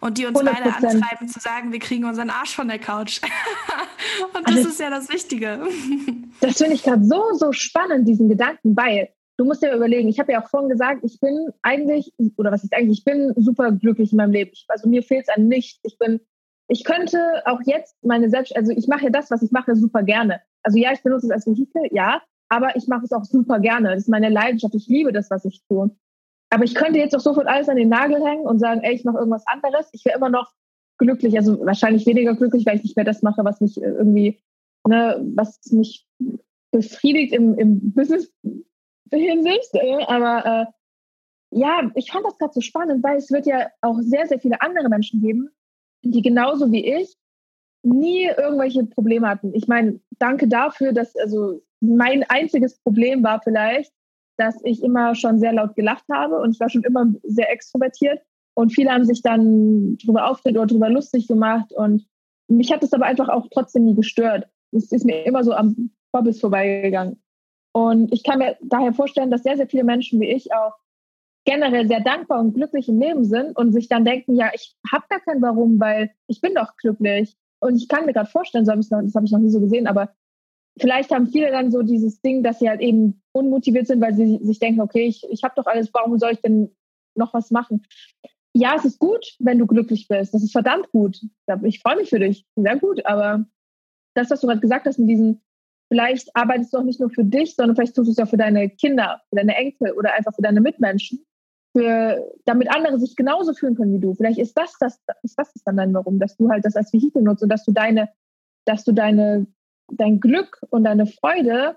[0.00, 0.44] Und die uns 100%.
[0.44, 3.20] beide antreiben zu sagen, wir kriegen unseren Arsch von der Couch.
[4.34, 5.60] und das also, ist ja das Wichtige.
[6.40, 10.18] das finde ich gerade so, so spannend, diesen Gedanken, weil du musst dir überlegen, ich
[10.18, 13.72] habe ja auch vorhin gesagt, ich bin eigentlich, oder was ist eigentlich, ich bin super
[13.72, 14.52] glücklich in meinem Leben.
[14.68, 15.80] also mir fehlt es an nichts.
[15.84, 16.20] Ich bin
[16.68, 20.02] ich könnte auch jetzt meine Selbst, also ich mache ja das, was ich mache, super
[20.02, 20.40] gerne.
[20.62, 23.90] Also ja, ich benutze es als Vehikel, ja, aber ich mache es auch super gerne.
[23.90, 24.74] Das ist meine Leidenschaft.
[24.74, 25.90] Ich liebe das, was ich tue.
[26.50, 29.04] Aber ich könnte jetzt auch sofort alles an den Nagel hängen und sagen, ey, ich
[29.04, 29.88] mache irgendwas anderes.
[29.92, 30.52] Ich wäre immer noch
[30.98, 34.40] glücklich, also wahrscheinlich weniger glücklich, weil ich nicht mehr das mache, was mich äh, irgendwie,
[34.86, 36.06] ne, was mich
[36.70, 39.74] befriedigt im, im Business-Hinsicht.
[39.74, 40.66] Äh, aber äh,
[41.50, 44.60] ja, ich fand das gerade so spannend, weil es wird ja auch sehr, sehr viele
[44.62, 45.50] andere Menschen geben,
[46.02, 47.14] die genauso wie ich
[47.82, 49.54] nie irgendwelche Probleme hatten.
[49.54, 53.92] Ich meine, danke dafür, dass, also mein einziges Problem war vielleicht,
[54.38, 58.20] dass ich immer schon sehr laut gelacht habe und ich war schon immer sehr extrovertiert
[58.54, 62.06] und viele haben sich dann darüber aufgeregt oder darüber lustig gemacht und
[62.48, 64.46] mich hat es aber einfach auch trotzdem nie gestört.
[64.72, 67.20] Es ist mir immer so am Vorbild vorbeigegangen.
[67.72, 70.74] Und ich kann mir daher vorstellen, dass sehr, sehr viele Menschen wie ich auch
[71.46, 75.06] generell sehr dankbar und glücklich im Leben sind und sich dann denken, ja, ich habe
[75.08, 77.36] gar kein Warum, weil ich bin doch glücklich.
[77.60, 79.60] Und ich kann mir gerade vorstellen, so hab noch, das habe ich noch nie so
[79.60, 80.12] gesehen, aber
[80.78, 84.38] vielleicht haben viele dann so dieses Ding, dass sie halt eben unmotiviert sind, weil sie
[84.42, 86.74] sich denken, okay, ich, ich habe doch alles, warum soll ich denn
[87.14, 87.86] noch was machen?
[88.52, 90.34] Ja, es ist gut, wenn du glücklich bist.
[90.34, 91.20] Das ist verdammt gut.
[91.64, 92.46] Ich freue mich für dich.
[92.56, 93.04] Sehr gut.
[93.04, 93.44] Aber
[94.14, 95.42] das, was du gerade gesagt hast, mit diesen,
[95.90, 98.38] vielleicht arbeitest du auch nicht nur für dich, sondern vielleicht tust du es ja für
[98.38, 101.25] deine Kinder, für deine Enkel oder einfach für deine Mitmenschen
[101.76, 104.14] für, damit andere sich genauso fühlen können wie du.
[104.14, 107.22] Vielleicht ist das, das, ist das dann dein Warum, dass du halt das als Vehikel
[107.22, 108.08] nutzt und dass du deine,
[108.64, 109.46] dass du deine,
[109.92, 111.76] dein Glück und deine Freude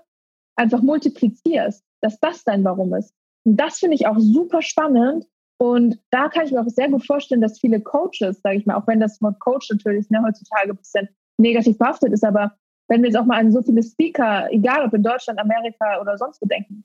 [0.56, 3.12] einfach multiplizierst, dass das dein Warum ist.
[3.44, 5.26] Und das finde ich auch super spannend.
[5.58, 8.76] Und da kann ich mir auch sehr gut vorstellen, dass viele Coaches, sage ich mal,
[8.76, 12.56] auch wenn das Wort Coach natürlich ne, heutzutage ein bisschen negativ behaftet ist, aber
[12.88, 16.16] wenn wir jetzt auch mal an so viele Speaker, egal ob in Deutschland, Amerika oder
[16.16, 16.84] sonst wo denken,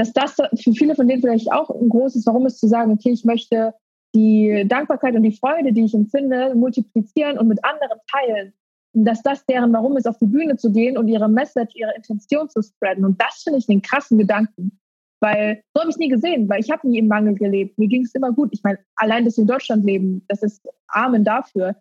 [0.00, 3.10] dass das für viele von denen vielleicht auch ein großes Warum ist, zu sagen, okay,
[3.10, 3.74] ich möchte
[4.14, 8.54] die Dankbarkeit und die Freude, die ich empfinde, multiplizieren und mit anderen teilen.
[8.92, 11.94] Und dass das deren Warum ist, auf die Bühne zu gehen und ihre Message, ihre
[11.94, 13.04] Intention zu spreaden.
[13.04, 14.80] Und das finde ich den krassen Gedanken.
[15.20, 17.78] Weil so habe ich nie gesehen, weil ich habe nie im Mangel gelebt.
[17.78, 18.48] Mir ging es immer gut.
[18.52, 21.76] Ich meine, allein, wir in Deutschland leben, das ist Amen dafür.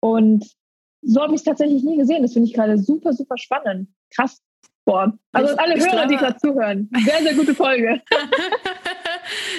[0.00, 0.44] Und
[1.02, 2.22] so habe ich es tatsächlich nie gesehen.
[2.22, 3.88] Das finde ich gerade super, super spannend.
[4.10, 4.42] Krass.
[4.84, 8.02] Boah, also ich, alle Hörer, glaube, die gerade zuhören, sehr, sehr gute Folge.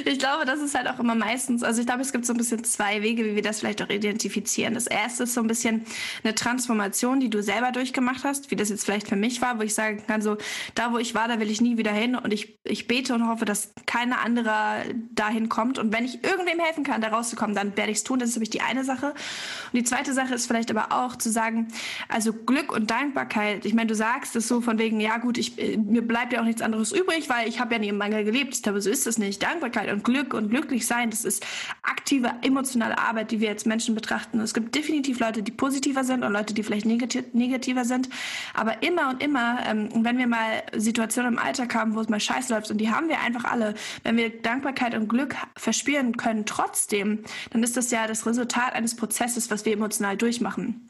[0.06, 2.38] ich glaube, das ist halt auch immer meistens, also ich glaube, es gibt so ein
[2.38, 4.74] bisschen zwei Wege, wie wir das vielleicht auch identifizieren.
[4.74, 5.86] Das erste ist so ein bisschen
[6.24, 9.64] eine Transformation, die du selber durchgemacht hast, wie das jetzt vielleicht für mich war, wo
[9.64, 10.38] ich sagen kann, so,
[10.74, 13.28] da wo ich war, da will ich nie wieder hin und ich, ich bete und
[13.28, 14.78] hoffe, dass keiner anderer
[15.12, 18.20] dahin kommt und wenn ich irgendwem helfen kann, da rauszukommen, dann werde ich es tun.
[18.20, 19.08] Das ist nämlich die eine Sache.
[19.08, 21.68] Und die zweite Sache ist vielleicht aber auch zu sagen,
[22.08, 25.58] also Glück und Dankbarkeit, ich meine, du sagst es so von wegen, ja gut, ich,
[25.78, 28.62] mir bleibt ja auch nichts anderes übrig, weil ich habe ja nie im Mangel gelebt.
[28.64, 29.44] Glaube, so ist es nicht.
[29.44, 31.46] Dankbarkeit und Glück und glücklich sein, das ist
[31.84, 34.40] aktive emotionale Arbeit, die wir als Menschen betrachten.
[34.40, 38.10] Es gibt definitiv Leute, die positiver sind und Leute, die vielleicht negativer sind.
[38.54, 42.20] Aber immer und immer, ähm, wenn wir mal Situationen im Alltag haben, wo es mal
[42.20, 46.46] scheiße läuft, und die haben wir einfach alle, wenn wir Dankbarkeit und Glück verspüren können
[46.46, 50.90] trotzdem, dann ist das ja das Resultat eines Prozesses, was wir emotional durchmachen.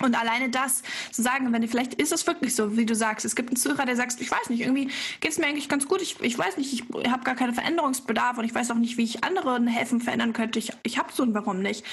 [0.00, 3.36] Und alleine das zu sagen, wenn vielleicht ist es wirklich so, wie du sagst, es
[3.36, 6.00] gibt einen Zuhörer, der sagt, ich weiß nicht, irgendwie geht es mir eigentlich ganz gut,
[6.00, 9.04] ich, ich weiß nicht, ich habe gar keinen Veränderungsbedarf und ich weiß auch nicht, wie
[9.04, 11.84] ich anderen helfen verändern könnte, ich, ich habe so ein Warum nicht.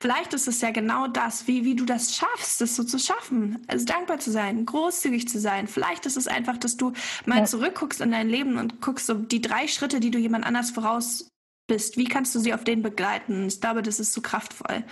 [0.00, 3.58] Vielleicht ist es ja genau das, wie, wie du das schaffst, das so zu schaffen,
[3.66, 5.66] also dankbar zu sein, großzügig zu sein.
[5.66, 6.92] Vielleicht ist es einfach, dass du
[7.26, 7.44] mal ja.
[7.44, 11.30] zurückguckst in dein Leben und guckst so die drei Schritte, die du jemand anders voraus
[11.68, 13.46] bist, wie kannst du sie auf den begleiten?
[13.46, 14.82] Ich glaube, das ist so kraftvoll.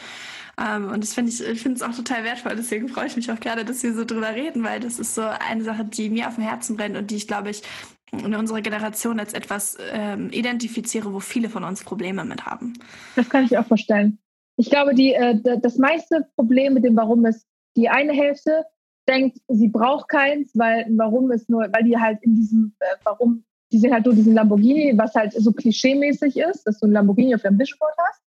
[0.59, 2.55] Ähm, und das finde ich, ich finde es auch total wertvoll.
[2.57, 5.23] Deswegen freue ich mich auch gerade, dass wir so drüber reden, weil das ist so
[5.23, 7.62] eine Sache, die mir auf dem Herzen brennt und die ich, glaube ich,
[8.12, 12.75] in unserer Generation als etwas ähm, identifiziere, wo viele von uns Probleme mit haben.
[13.17, 14.19] Das kann ich auch vorstellen.
[14.57, 18.65] Ich glaube, die, äh, das meiste Problem mit dem Warum ist, die eine Hälfte
[19.09, 23.45] denkt, sie braucht keins, weil Warum ist nur, weil die halt in diesem äh, Warum,
[23.72, 27.35] die sind halt nur diesen Lamborghini, was halt so klischeemäßig ist, dass du ein Lamborghini
[27.35, 28.22] auf deinem Dashboard hast.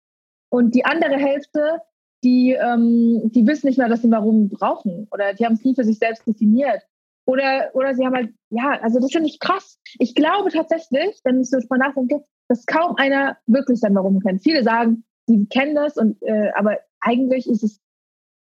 [0.50, 1.82] Und die andere Hälfte
[2.24, 5.76] die, ähm, die wissen nicht mehr, dass sie Warum brauchen oder die haben es nie
[5.76, 6.82] für sich selbst definiert.
[7.26, 9.80] Oder, oder sie haben halt, ja, also das finde ich krass.
[10.00, 14.42] Ich glaube tatsächlich, wenn ich so mal nachdenke, dass kaum einer wirklich sein Warum kennt.
[14.42, 17.82] Viele sagen, sie kennen das, und, äh, aber eigentlich ist es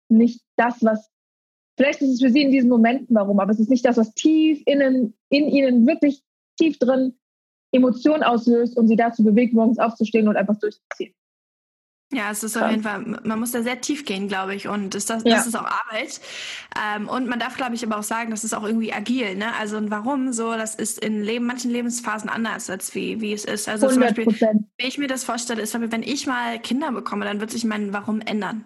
[0.09, 1.11] nicht das, was,
[1.77, 4.15] vielleicht ist es für sie in diesen Momenten Warum, aber es ist nicht das, was
[4.15, 6.23] tief innen, in ihnen wirklich
[6.61, 7.19] tief drin
[7.73, 11.15] Emotionen auslöst und sie dazu bewegt, morgens aufzustehen und einfach durchzuziehen.
[12.13, 14.67] Ja, es ist auf jeden Fall, man muss da sehr tief gehen, glaube ich.
[14.67, 15.37] Und das, das, ja.
[15.37, 16.21] das ist auch Arbeit.
[16.97, 19.37] Ähm, und man darf, glaube ich, aber auch sagen, das ist auch irgendwie agil.
[19.37, 19.55] Ne?
[19.61, 23.45] Also und warum so, das ist in Leben, manchen Lebensphasen anders, als wie, wie es
[23.45, 23.69] ist.
[23.69, 23.93] Also 100%.
[23.93, 27.53] zum Beispiel, wie ich mir das vorstelle, ist, wenn ich mal Kinder bekomme, dann wird
[27.53, 28.65] sich mein Warum ändern.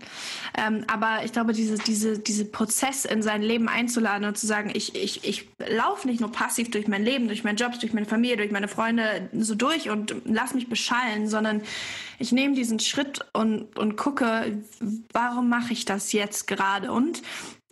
[0.56, 4.70] Ähm, aber ich glaube, diese, diese, diese Prozess in sein Leben einzuladen und zu sagen,
[4.72, 8.06] ich, ich, ich laufe nicht nur passiv durch mein Leben, durch meinen Job, durch meine
[8.06, 11.60] Familie, durch meine Freunde so durch und lass mich beschallen, sondern
[12.18, 14.62] ich nehme diesen Schritt und, und gucke,
[15.12, 16.92] warum mache ich das jetzt gerade?
[16.92, 17.22] Und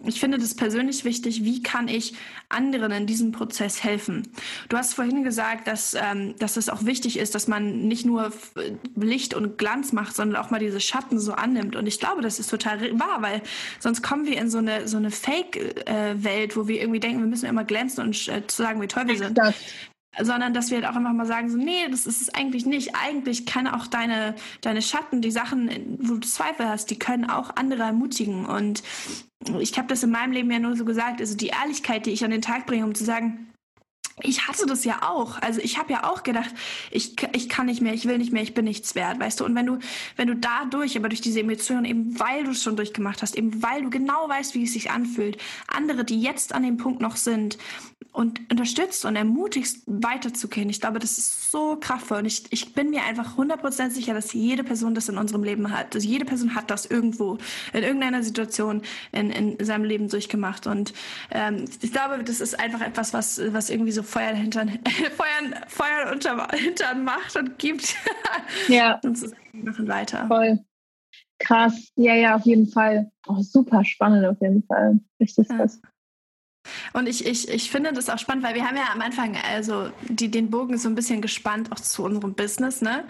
[0.05, 2.15] ich finde das persönlich wichtig, wie kann ich
[2.49, 4.29] anderen in diesem Prozess helfen?
[4.69, 8.33] Du hast vorhin gesagt, dass, ähm, dass es auch wichtig ist, dass man nicht nur
[8.97, 11.77] Licht und Glanz macht, sondern auch mal diese Schatten so annimmt.
[11.77, 13.43] Und ich glaube, das ist total wahr, weil
[13.79, 17.47] sonst kommen wir in so eine, so eine Fake-Welt, wo wir irgendwie denken, wir müssen
[17.47, 19.39] immer glänzen und äh, zu sagen, wie toll wir sind.
[20.21, 22.95] Sondern dass wir halt auch einfach mal sagen, so, nee, das ist es eigentlich nicht.
[22.95, 27.57] Eigentlich kann auch deine, deine Schatten, die Sachen, wo du Zweifel hast, die können auch
[27.57, 28.45] andere ermutigen.
[28.45, 28.83] Und
[29.59, 32.25] ich habe das in meinem Leben ja nur so gesagt, also die Ehrlichkeit, die ich
[32.25, 33.52] an den Tag bringe, um zu sagen,
[34.21, 35.41] ich hatte das ja auch.
[35.41, 36.51] Also ich habe ja auch gedacht,
[36.91, 39.45] ich, ich kann nicht mehr, ich will nicht mehr, ich bin nichts wert, weißt du.
[39.45, 39.79] Und wenn du,
[40.17, 43.63] wenn du dadurch, aber durch diese Emotionen, eben weil du es schon durchgemacht hast, eben
[43.63, 47.17] weil du genau weißt, wie es sich anfühlt, andere, die jetzt an dem Punkt noch
[47.17, 47.59] sind,
[48.13, 50.69] und unterstützt und ermutigst, weiterzugehen.
[50.69, 52.19] Ich glaube, das ist so kraftvoll.
[52.19, 55.71] Und ich, ich bin mir einfach 100% sicher, dass jede Person das in unserem Leben
[55.71, 55.95] hat.
[55.95, 57.39] Dass jede Person hat das irgendwo,
[57.73, 60.67] in irgendeiner Situation in, in seinem Leben durchgemacht.
[60.67, 60.93] Und
[61.31, 64.67] ähm, ich glaube, das ist einfach etwas, was, was irgendwie so Feuer hinter,
[65.17, 67.95] Feuer, Feuer unter, hintern macht und gibt.
[68.69, 69.01] Ja.
[69.05, 70.27] und zusammen machen weiter.
[70.27, 70.59] Voll.
[71.39, 71.93] Krass.
[71.97, 73.11] Ja, ja, auf jeden Fall.
[73.27, 75.01] Oh, super spannend auf jeden Fall.
[75.21, 75.81] Richtig krass.
[75.83, 75.91] Ja.
[76.93, 79.91] Und ich, ich, ich finde das auch spannend, weil wir haben ja am Anfang also
[80.09, 83.05] die, den Bogen so ein bisschen gespannt auch zu unserem Business, ne?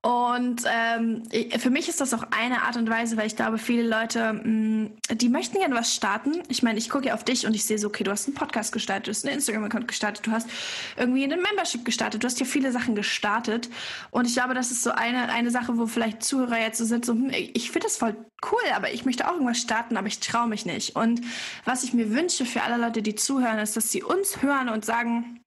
[0.00, 1.24] Und ähm,
[1.58, 4.42] für mich ist das auch eine Art und Weise, weil ich glaube, viele Leute, mh,
[4.44, 6.40] mm, die möchten gerne was starten.
[6.48, 8.36] Ich meine, ich gucke ja auf dich und ich sehe so, okay, du hast einen
[8.36, 10.48] Podcast gestartet, du hast einen Instagram-Account gestartet, du hast
[10.96, 13.70] irgendwie einen Membership gestartet, du hast ja viele Sachen gestartet.
[14.12, 17.04] Und ich glaube, das ist so eine, eine Sache, wo vielleicht Zuhörer jetzt so sind,
[17.04, 18.16] so, hm, ich finde das voll
[18.52, 20.94] cool, aber ich möchte auch irgendwas starten, aber ich traue mich nicht.
[20.94, 21.22] Und
[21.64, 24.84] was ich mir wünsche für alle Leute, die zuhören, ist, dass sie uns hören und
[24.84, 25.40] sagen,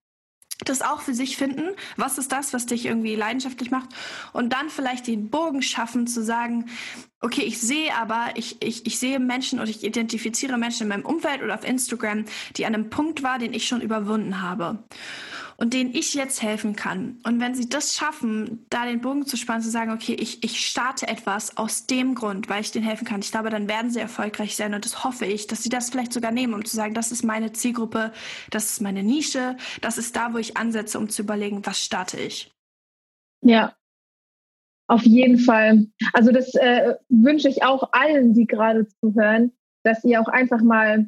[0.66, 1.70] das auch für sich finden.
[1.98, 3.90] Was ist das, was dich irgendwie leidenschaftlich macht?
[4.34, 6.66] Und dann vielleicht den Bogen schaffen, zu sagen,
[7.20, 11.06] okay, ich sehe aber, ich, ich, ich sehe Menschen oder ich identifiziere Menschen in meinem
[11.06, 12.26] Umfeld oder auf Instagram,
[12.58, 14.80] die an einem Punkt war, den ich schon überwunden habe
[15.62, 17.20] und denen ich jetzt helfen kann.
[17.24, 20.66] Und wenn sie das schaffen, da den Bogen zu spannen, zu sagen, okay, ich, ich
[20.66, 24.00] starte etwas aus dem Grund, weil ich denen helfen kann, ich glaube, dann werden sie
[24.00, 26.96] erfolgreich sein und das hoffe ich, dass sie das vielleicht sogar nehmen, um zu sagen,
[26.96, 28.12] das ist meine Zielgruppe,
[28.50, 32.20] das ist meine Nische, das ist da, wo ich ansetze, um zu überlegen, was starte
[32.20, 32.52] ich.
[33.44, 33.76] Ja,
[34.88, 35.86] auf jeden Fall.
[36.14, 39.52] Also das äh, wünsche ich auch allen, die gerade zuhören,
[39.84, 41.08] dass ihr auch einfach mal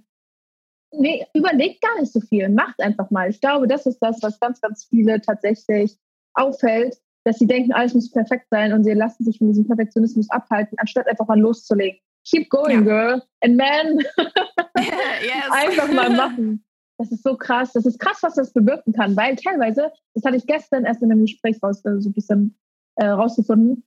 [0.98, 3.30] nee, überlegt gar nicht so viel, macht einfach mal.
[3.30, 5.98] Ich glaube, das ist das, was ganz, ganz viele tatsächlich
[6.34, 10.30] auffällt, dass sie denken, alles muss perfekt sein und sie lassen sich von diesem Perfektionismus
[10.30, 12.00] abhalten, anstatt einfach mal loszulegen.
[12.26, 12.82] Keep going, ja.
[12.82, 13.98] girl and man.
[14.78, 15.52] yes.
[15.52, 16.64] Einfach mal machen.
[16.98, 17.74] Das ist so krass.
[17.74, 21.12] Das ist krass, was das bewirken kann, weil teilweise, das hatte ich gestern erst in
[21.12, 22.58] einem Gespräch raus, äh, so ein bisschen
[22.96, 23.84] äh, rausgefunden,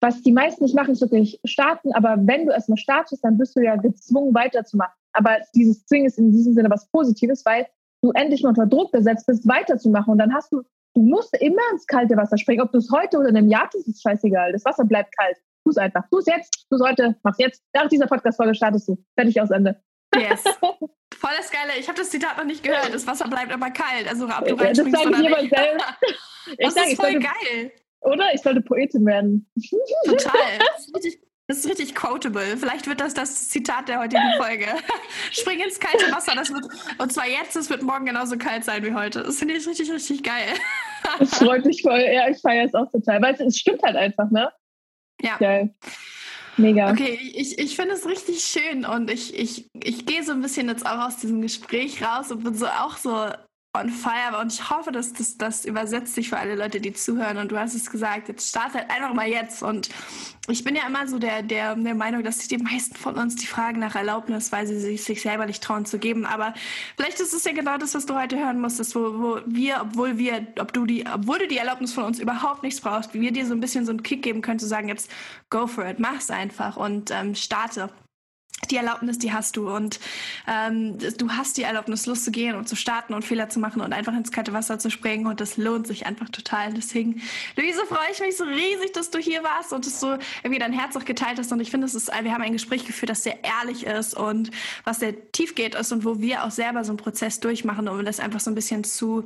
[0.00, 3.56] was die meisten nicht machen, ist wirklich starten, aber wenn du erstmal startest, dann bist
[3.56, 4.94] du ja gezwungen weiterzumachen.
[5.18, 7.66] Aber dieses Zwingen ist in diesem Sinne was Positives, weil
[8.02, 10.12] du endlich mal unter Druck gesetzt bist, weiterzumachen.
[10.12, 10.62] Und dann hast du,
[10.94, 12.62] du musst immer ins kalte Wasser springen.
[12.62, 14.52] Ob du es heute oder in einem Jahr tust, ist scheißegal.
[14.52, 15.36] Das Wasser bleibt kalt.
[15.64, 16.04] Tu es einfach.
[16.08, 17.62] Tu es jetzt, tu es heute, mach's jetzt.
[17.74, 18.96] Nach dieser Podcast-Folge startest du.
[19.16, 19.82] Fertig aus Ende.
[20.14, 20.44] Yes.
[21.18, 21.72] Voll das Geile.
[21.80, 22.94] Ich habe das Zitat noch nicht gehört.
[22.94, 24.08] Das Wasser bleibt aber kalt.
[24.08, 25.50] Also ob du reinspringst das oder nicht.
[25.50, 25.86] Selbst.
[26.50, 27.72] Ich das sag, ist voll sollte, geil.
[28.00, 28.32] Oder?
[28.32, 29.50] Ich sollte Poetin werden.
[30.06, 30.32] Total.
[30.58, 32.58] Das ist richtig, das ist richtig quotable.
[32.58, 34.66] Vielleicht wird das das Zitat der heutigen Folge.
[35.32, 36.34] Spring ins kalte Wasser.
[36.34, 36.66] Das wird,
[36.98, 39.22] und zwar jetzt, es wird morgen genauso kalt sein wie heute.
[39.22, 40.52] Das finde ich richtig, richtig geil.
[41.18, 42.00] das freut mich voll.
[42.00, 43.22] Ja, ich feiere es auch total.
[43.22, 44.52] Weil es, es stimmt halt einfach, ne?
[45.22, 45.38] Ja.
[45.38, 45.74] Geil.
[46.58, 46.90] Mega.
[46.90, 50.68] Okay, ich, ich finde es richtig schön und ich, ich, ich gehe so ein bisschen
[50.68, 53.26] jetzt auch aus diesem Gespräch raus und bin so auch so
[53.80, 57.38] on fire und ich hoffe, dass das, das übersetzt sich für alle Leute, die zuhören.
[57.38, 59.62] Und du hast es gesagt, jetzt start halt einfach mal jetzt.
[59.62, 59.88] Und
[60.48, 63.36] ich bin ja immer so der, der, der Meinung, dass sich die meisten von uns
[63.36, 66.54] die fragen nach Erlaubnis, weil sie sich, sich selber nicht trauen zu geben, aber
[66.96, 70.16] vielleicht ist es ja genau das, was du heute hören musstest, wo, wo wir, obwohl
[70.18, 73.32] wir, ob du die, obwohl du die Erlaubnis von uns überhaupt nichts brauchst, wie wir
[73.32, 75.10] dir so ein bisschen so einen Kick geben können, zu sagen, jetzt
[75.50, 77.90] go for it, mach's einfach und ähm, starte
[78.70, 80.00] die Erlaubnis, die hast du und
[80.46, 84.14] ähm, du hast die Erlaubnis, loszugehen und zu starten und Fehler zu machen und einfach
[84.14, 86.72] ins kalte Wasser zu springen und das lohnt sich einfach total.
[86.74, 87.22] Deswegen,
[87.56, 90.72] Luise, freue ich mich so riesig, dass du hier warst und dass du irgendwie dein
[90.72, 93.84] Herz auch geteilt hast und ich finde, wir haben ein Gespräch geführt, das sehr ehrlich
[93.86, 94.50] ist und
[94.84, 98.04] was sehr tief geht ist und wo wir auch selber so einen Prozess durchmachen, um
[98.04, 99.24] das einfach so ein bisschen zu,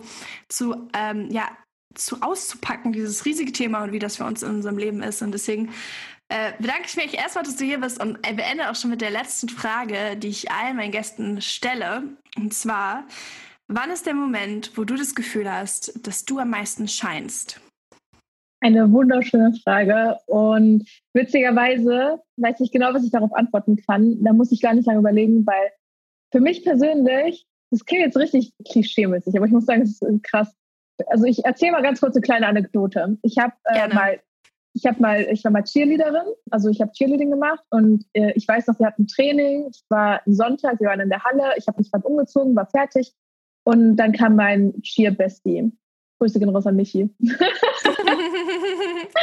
[0.48, 1.48] zu ähm, ja,
[1.94, 5.22] zu auszupacken, dieses riesige Thema und wie das für uns in unserem Leben ist.
[5.22, 5.70] Und deswegen
[6.32, 9.10] äh, bedanke ich mich erstmal, dass du hier bist und beende auch schon mit der
[9.10, 12.04] letzten Frage, die ich allen meinen Gästen stelle.
[12.36, 13.04] Und zwar,
[13.68, 17.60] wann ist der Moment, wo du das Gefühl hast, dass du am meisten scheinst?
[18.60, 24.22] Eine wunderschöne Frage und witzigerweise weiß ich genau, was ich darauf antworten kann.
[24.22, 25.70] Da muss ich gar nicht lange überlegen, weil
[26.32, 30.54] für mich persönlich, das klingt jetzt richtig klischeemäßig, aber ich muss sagen, es ist krass.
[31.08, 33.18] Also ich erzähle mal ganz kurz eine kleine Anekdote.
[33.22, 34.20] Ich habe äh, mal
[34.74, 38.48] ich habe mal, ich war mal Cheerleaderin, also ich habe Cheerleading gemacht und äh, ich
[38.48, 41.78] weiß noch, wir hatten Training, es war Sonntag, wir waren in der Halle, ich habe
[41.78, 43.12] mich gerade umgezogen, war fertig
[43.64, 45.72] und dann kam mein Cheer-Bestie.
[46.18, 47.10] Grüße gehen raus an Michi.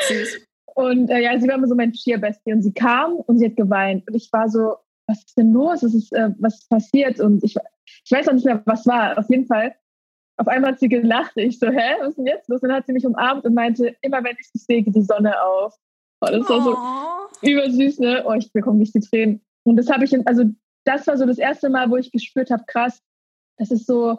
[0.08, 0.41] Süß.
[0.76, 3.56] Und äh, ja, sie war immer so mein Cheer-Bestie und sie kam und sie hat
[3.56, 4.76] geweint und ich war so,
[5.08, 5.82] was ist denn los?
[5.82, 7.20] Was ist, äh, was ist passiert?
[7.20, 7.56] Und ich,
[8.06, 9.18] ich weiß auch nicht mehr, was war.
[9.18, 9.76] Auf jeden Fall
[10.39, 11.33] auf einmal hat sie gelacht.
[11.35, 12.61] Ich so, hä, was ist denn jetzt los?
[12.61, 15.01] Und dann hat sie mich umarmt und meinte, immer wenn ich dich sehe, geht die
[15.01, 15.75] Sonne auf.
[16.21, 18.23] Oh, das war so übersüß, ne?
[18.25, 19.41] Oh, ich bekomme nicht die Tränen.
[19.63, 20.45] Und das habe ich, in, also
[20.85, 23.01] das war so das erste Mal, wo ich gespürt habe, krass,
[23.57, 24.17] das ist so,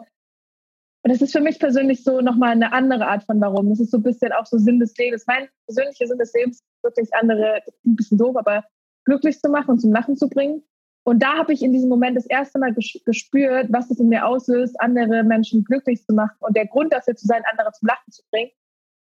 [1.03, 3.69] und das ist für mich persönlich so nochmal eine andere Art von Warum.
[3.69, 5.25] Das ist so ein bisschen auch so Sinn des Lebens.
[5.25, 8.63] Mein persönlicher Sinn des Lebens ist wirklich andere, ein bisschen doof, aber
[9.05, 10.63] glücklich zu machen und zum Lachen zu bringen.
[11.03, 14.25] Und da habe ich in diesem Moment das erste Mal gespürt, was es in mir
[14.25, 18.11] auslöst, andere Menschen glücklich zu machen und der Grund dafür zu sein, andere zum Lachen
[18.11, 18.51] zu bringen.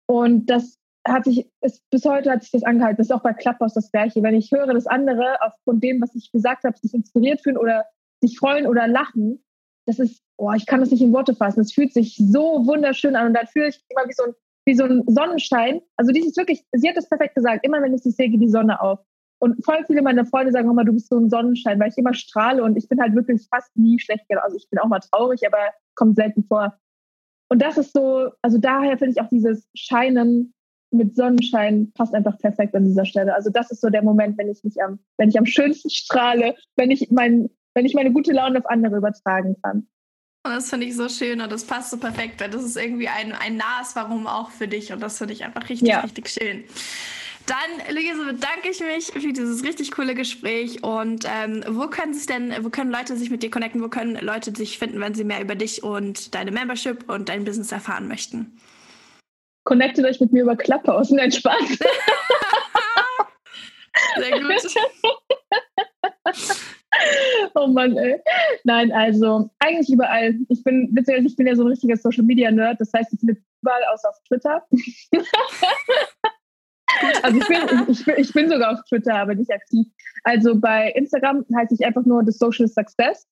[0.07, 2.97] Und das hat sich, ist, bis heute hat sich das angehalten.
[2.99, 4.23] Das ist auch bei Clubhouse das Gleiche.
[4.23, 7.85] Wenn ich höre, dass andere aufgrund dem, was ich gesagt habe, sich inspiriert fühlen oder
[8.21, 9.45] sich freuen oder lachen,
[9.87, 11.61] das ist, oh, ich kann das nicht in Worte fassen.
[11.61, 14.35] Es fühlt sich so wunderschön an und dann fühle ich immer wie so ein,
[14.65, 15.81] wie so ein Sonnenschein.
[15.97, 18.49] Also dieses wirklich, sie hat es perfekt gesagt, immer wenn ich sie sehe, geht die
[18.49, 18.99] Sonne auf.
[19.39, 22.15] Und voll viele meiner Freunde sagen immer, du bist so ein Sonnenschein, weil ich immer
[22.15, 24.25] strahle und ich bin halt wirklich fast nie schlecht.
[24.43, 25.59] Also ich bin auch mal traurig, aber
[25.95, 26.79] kommt selten vor.
[27.49, 30.55] Und das ist so, also daher finde ich auch dieses Scheinen
[30.91, 33.35] mit Sonnenschein passt einfach perfekt an dieser Stelle.
[33.35, 36.55] Also das ist so der Moment, wenn ich mich am, wenn ich am schönsten strahle,
[36.77, 39.89] wenn ich mein, wenn ich meine gute Laune auf andere übertragen kann.
[40.47, 43.09] Und das finde ich so schön und das passt so perfekt, weil das ist irgendwie
[43.09, 46.01] ein, ein nahes Warum auch für dich und das finde ich einfach richtig, ja.
[46.01, 46.65] richtig schön.
[47.47, 50.83] Dann, Luise, bedanke ich mich für dieses richtig coole Gespräch.
[50.83, 53.81] Und ähm, wo können sich denn, wo können Leute sich mit dir connecten?
[53.83, 57.45] Wo können Leute sich finden, wenn sie mehr über dich und deine Membership und dein
[57.45, 58.59] Business erfahren möchten?
[59.65, 61.11] Connectet euch mit mir über Clubhouse.
[61.11, 61.79] Nein, Spaß.
[64.17, 64.75] Sehr gut.
[67.55, 68.21] oh Mann, ey.
[68.65, 70.35] Nein, also eigentlich überall.
[70.49, 72.81] Ich bin, ich bin ja so ein richtiger Social Media Nerd.
[72.81, 74.67] Das heißt, ich bin überall außer auf Twitter.
[77.23, 79.87] Also ich bin, ich, bin, ich bin sogar auf Twitter, aber nicht aktiv.
[80.25, 83.27] Also bei Instagram heiße ich einfach nur The Social Success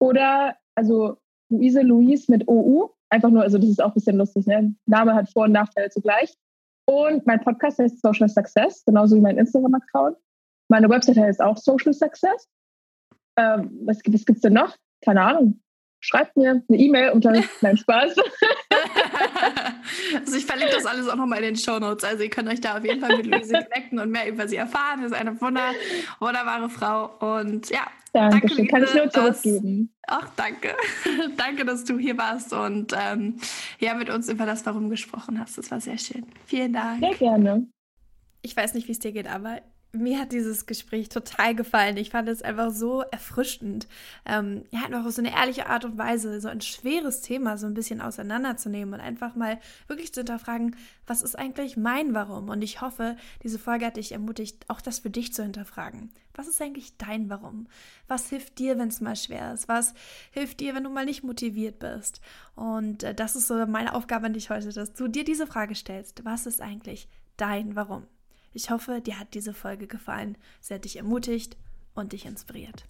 [0.00, 1.16] oder also
[1.50, 2.90] Luise Louise mit OU.
[3.08, 4.74] Einfach nur, also das ist auch ein bisschen lustig, ne?
[4.86, 6.34] Name hat Vor- und Nachteile zugleich.
[6.88, 10.16] Und mein Podcast heißt Social Success, genauso wie mein Instagram-Account.
[10.68, 12.48] Meine Website heißt auch Social Success.
[13.36, 14.76] Ähm, was, was gibt's denn noch?
[15.04, 15.60] Keine Ahnung.
[16.00, 18.16] Schreibt mir eine E-Mail unter meinem Spaß.
[20.14, 22.04] Also ich verlinke das alles auch nochmal in den Show Notes.
[22.04, 24.56] Also ihr könnt euch da auf jeden Fall mit Luise connecten und mehr über sie
[24.56, 25.00] erfahren.
[25.00, 25.72] Sie ist eine wunder,
[26.20, 27.10] wunderbare Frau.
[27.20, 29.94] Und ja, danke, danke Kann ich nur zurückgeben.
[30.06, 30.74] ach, danke.
[31.36, 33.36] danke, dass du hier warst und ähm,
[33.78, 35.58] ja, mit uns über das Warum gesprochen hast.
[35.58, 36.26] Das war sehr schön.
[36.46, 37.00] Vielen Dank.
[37.00, 37.66] Sehr gerne.
[38.42, 39.60] Ich weiß nicht, wie es dir geht, aber
[39.92, 41.96] mir hat dieses Gespräch total gefallen.
[41.96, 43.86] Ich fand es einfach so erfrischend.
[44.24, 47.66] Ähm, ja, einfach auf so eine ehrliche Art und Weise, so ein schweres Thema so
[47.66, 50.76] ein bisschen auseinanderzunehmen und einfach mal wirklich zu hinterfragen,
[51.06, 52.48] was ist eigentlich mein Warum?
[52.48, 56.10] Und ich hoffe, diese Folge hat dich ermutigt, auch das für dich zu hinterfragen.
[56.34, 57.66] Was ist eigentlich dein Warum?
[58.08, 59.68] Was hilft dir, wenn es mal schwer ist?
[59.68, 59.94] Was
[60.30, 62.20] hilft dir, wenn du mal nicht motiviert bist?
[62.54, 65.74] Und äh, das ist so meine Aufgabe an dich heute, dass du dir diese Frage
[65.74, 66.24] stellst.
[66.24, 68.06] Was ist eigentlich dein Warum?
[68.56, 70.38] Ich hoffe, dir hat diese Folge gefallen.
[70.62, 71.58] Sie hat dich ermutigt
[71.94, 72.86] und dich inspiriert.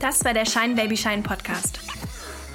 [0.00, 1.78] Das war der Shine Baby Shine Podcast.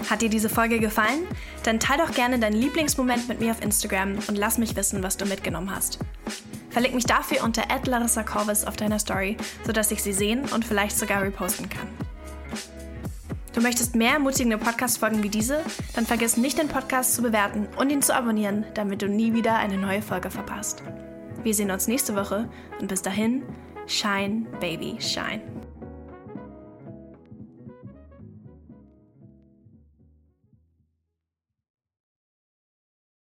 [0.09, 1.27] Hat dir diese Folge gefallen?
[1.61, 5.15] Dann teile doch gerne deinen Lieblingsmoment mit mir auf Instagram und lass mich wissen, was
[5.15, 5.99] du mitgenommen hast.
[6.71, 7.61] Verlinke mich dafür unter
[8.25, 9.37] Corvus auf deiner Story,
[9.67, 11.87] sodass ich sie sehen und vielleicht sogar reposten kann.
[13.53, 15.61] Du möchtest mehr ermutigende Podcast-Folgen wie diese?
[15.95, 19.57] Dann vergiss nicht, den Podcast zu bewerten und ihn zu abonnieren, damit du nie wieder
[19.57, 20.81] eine neue Folge verpasst.
[21.43, 22.49] Wir sehen uns nächste Woche
[22.79, 23.43] und bis dahin,
[23.85, 25.52] Shine, Baby, Shine.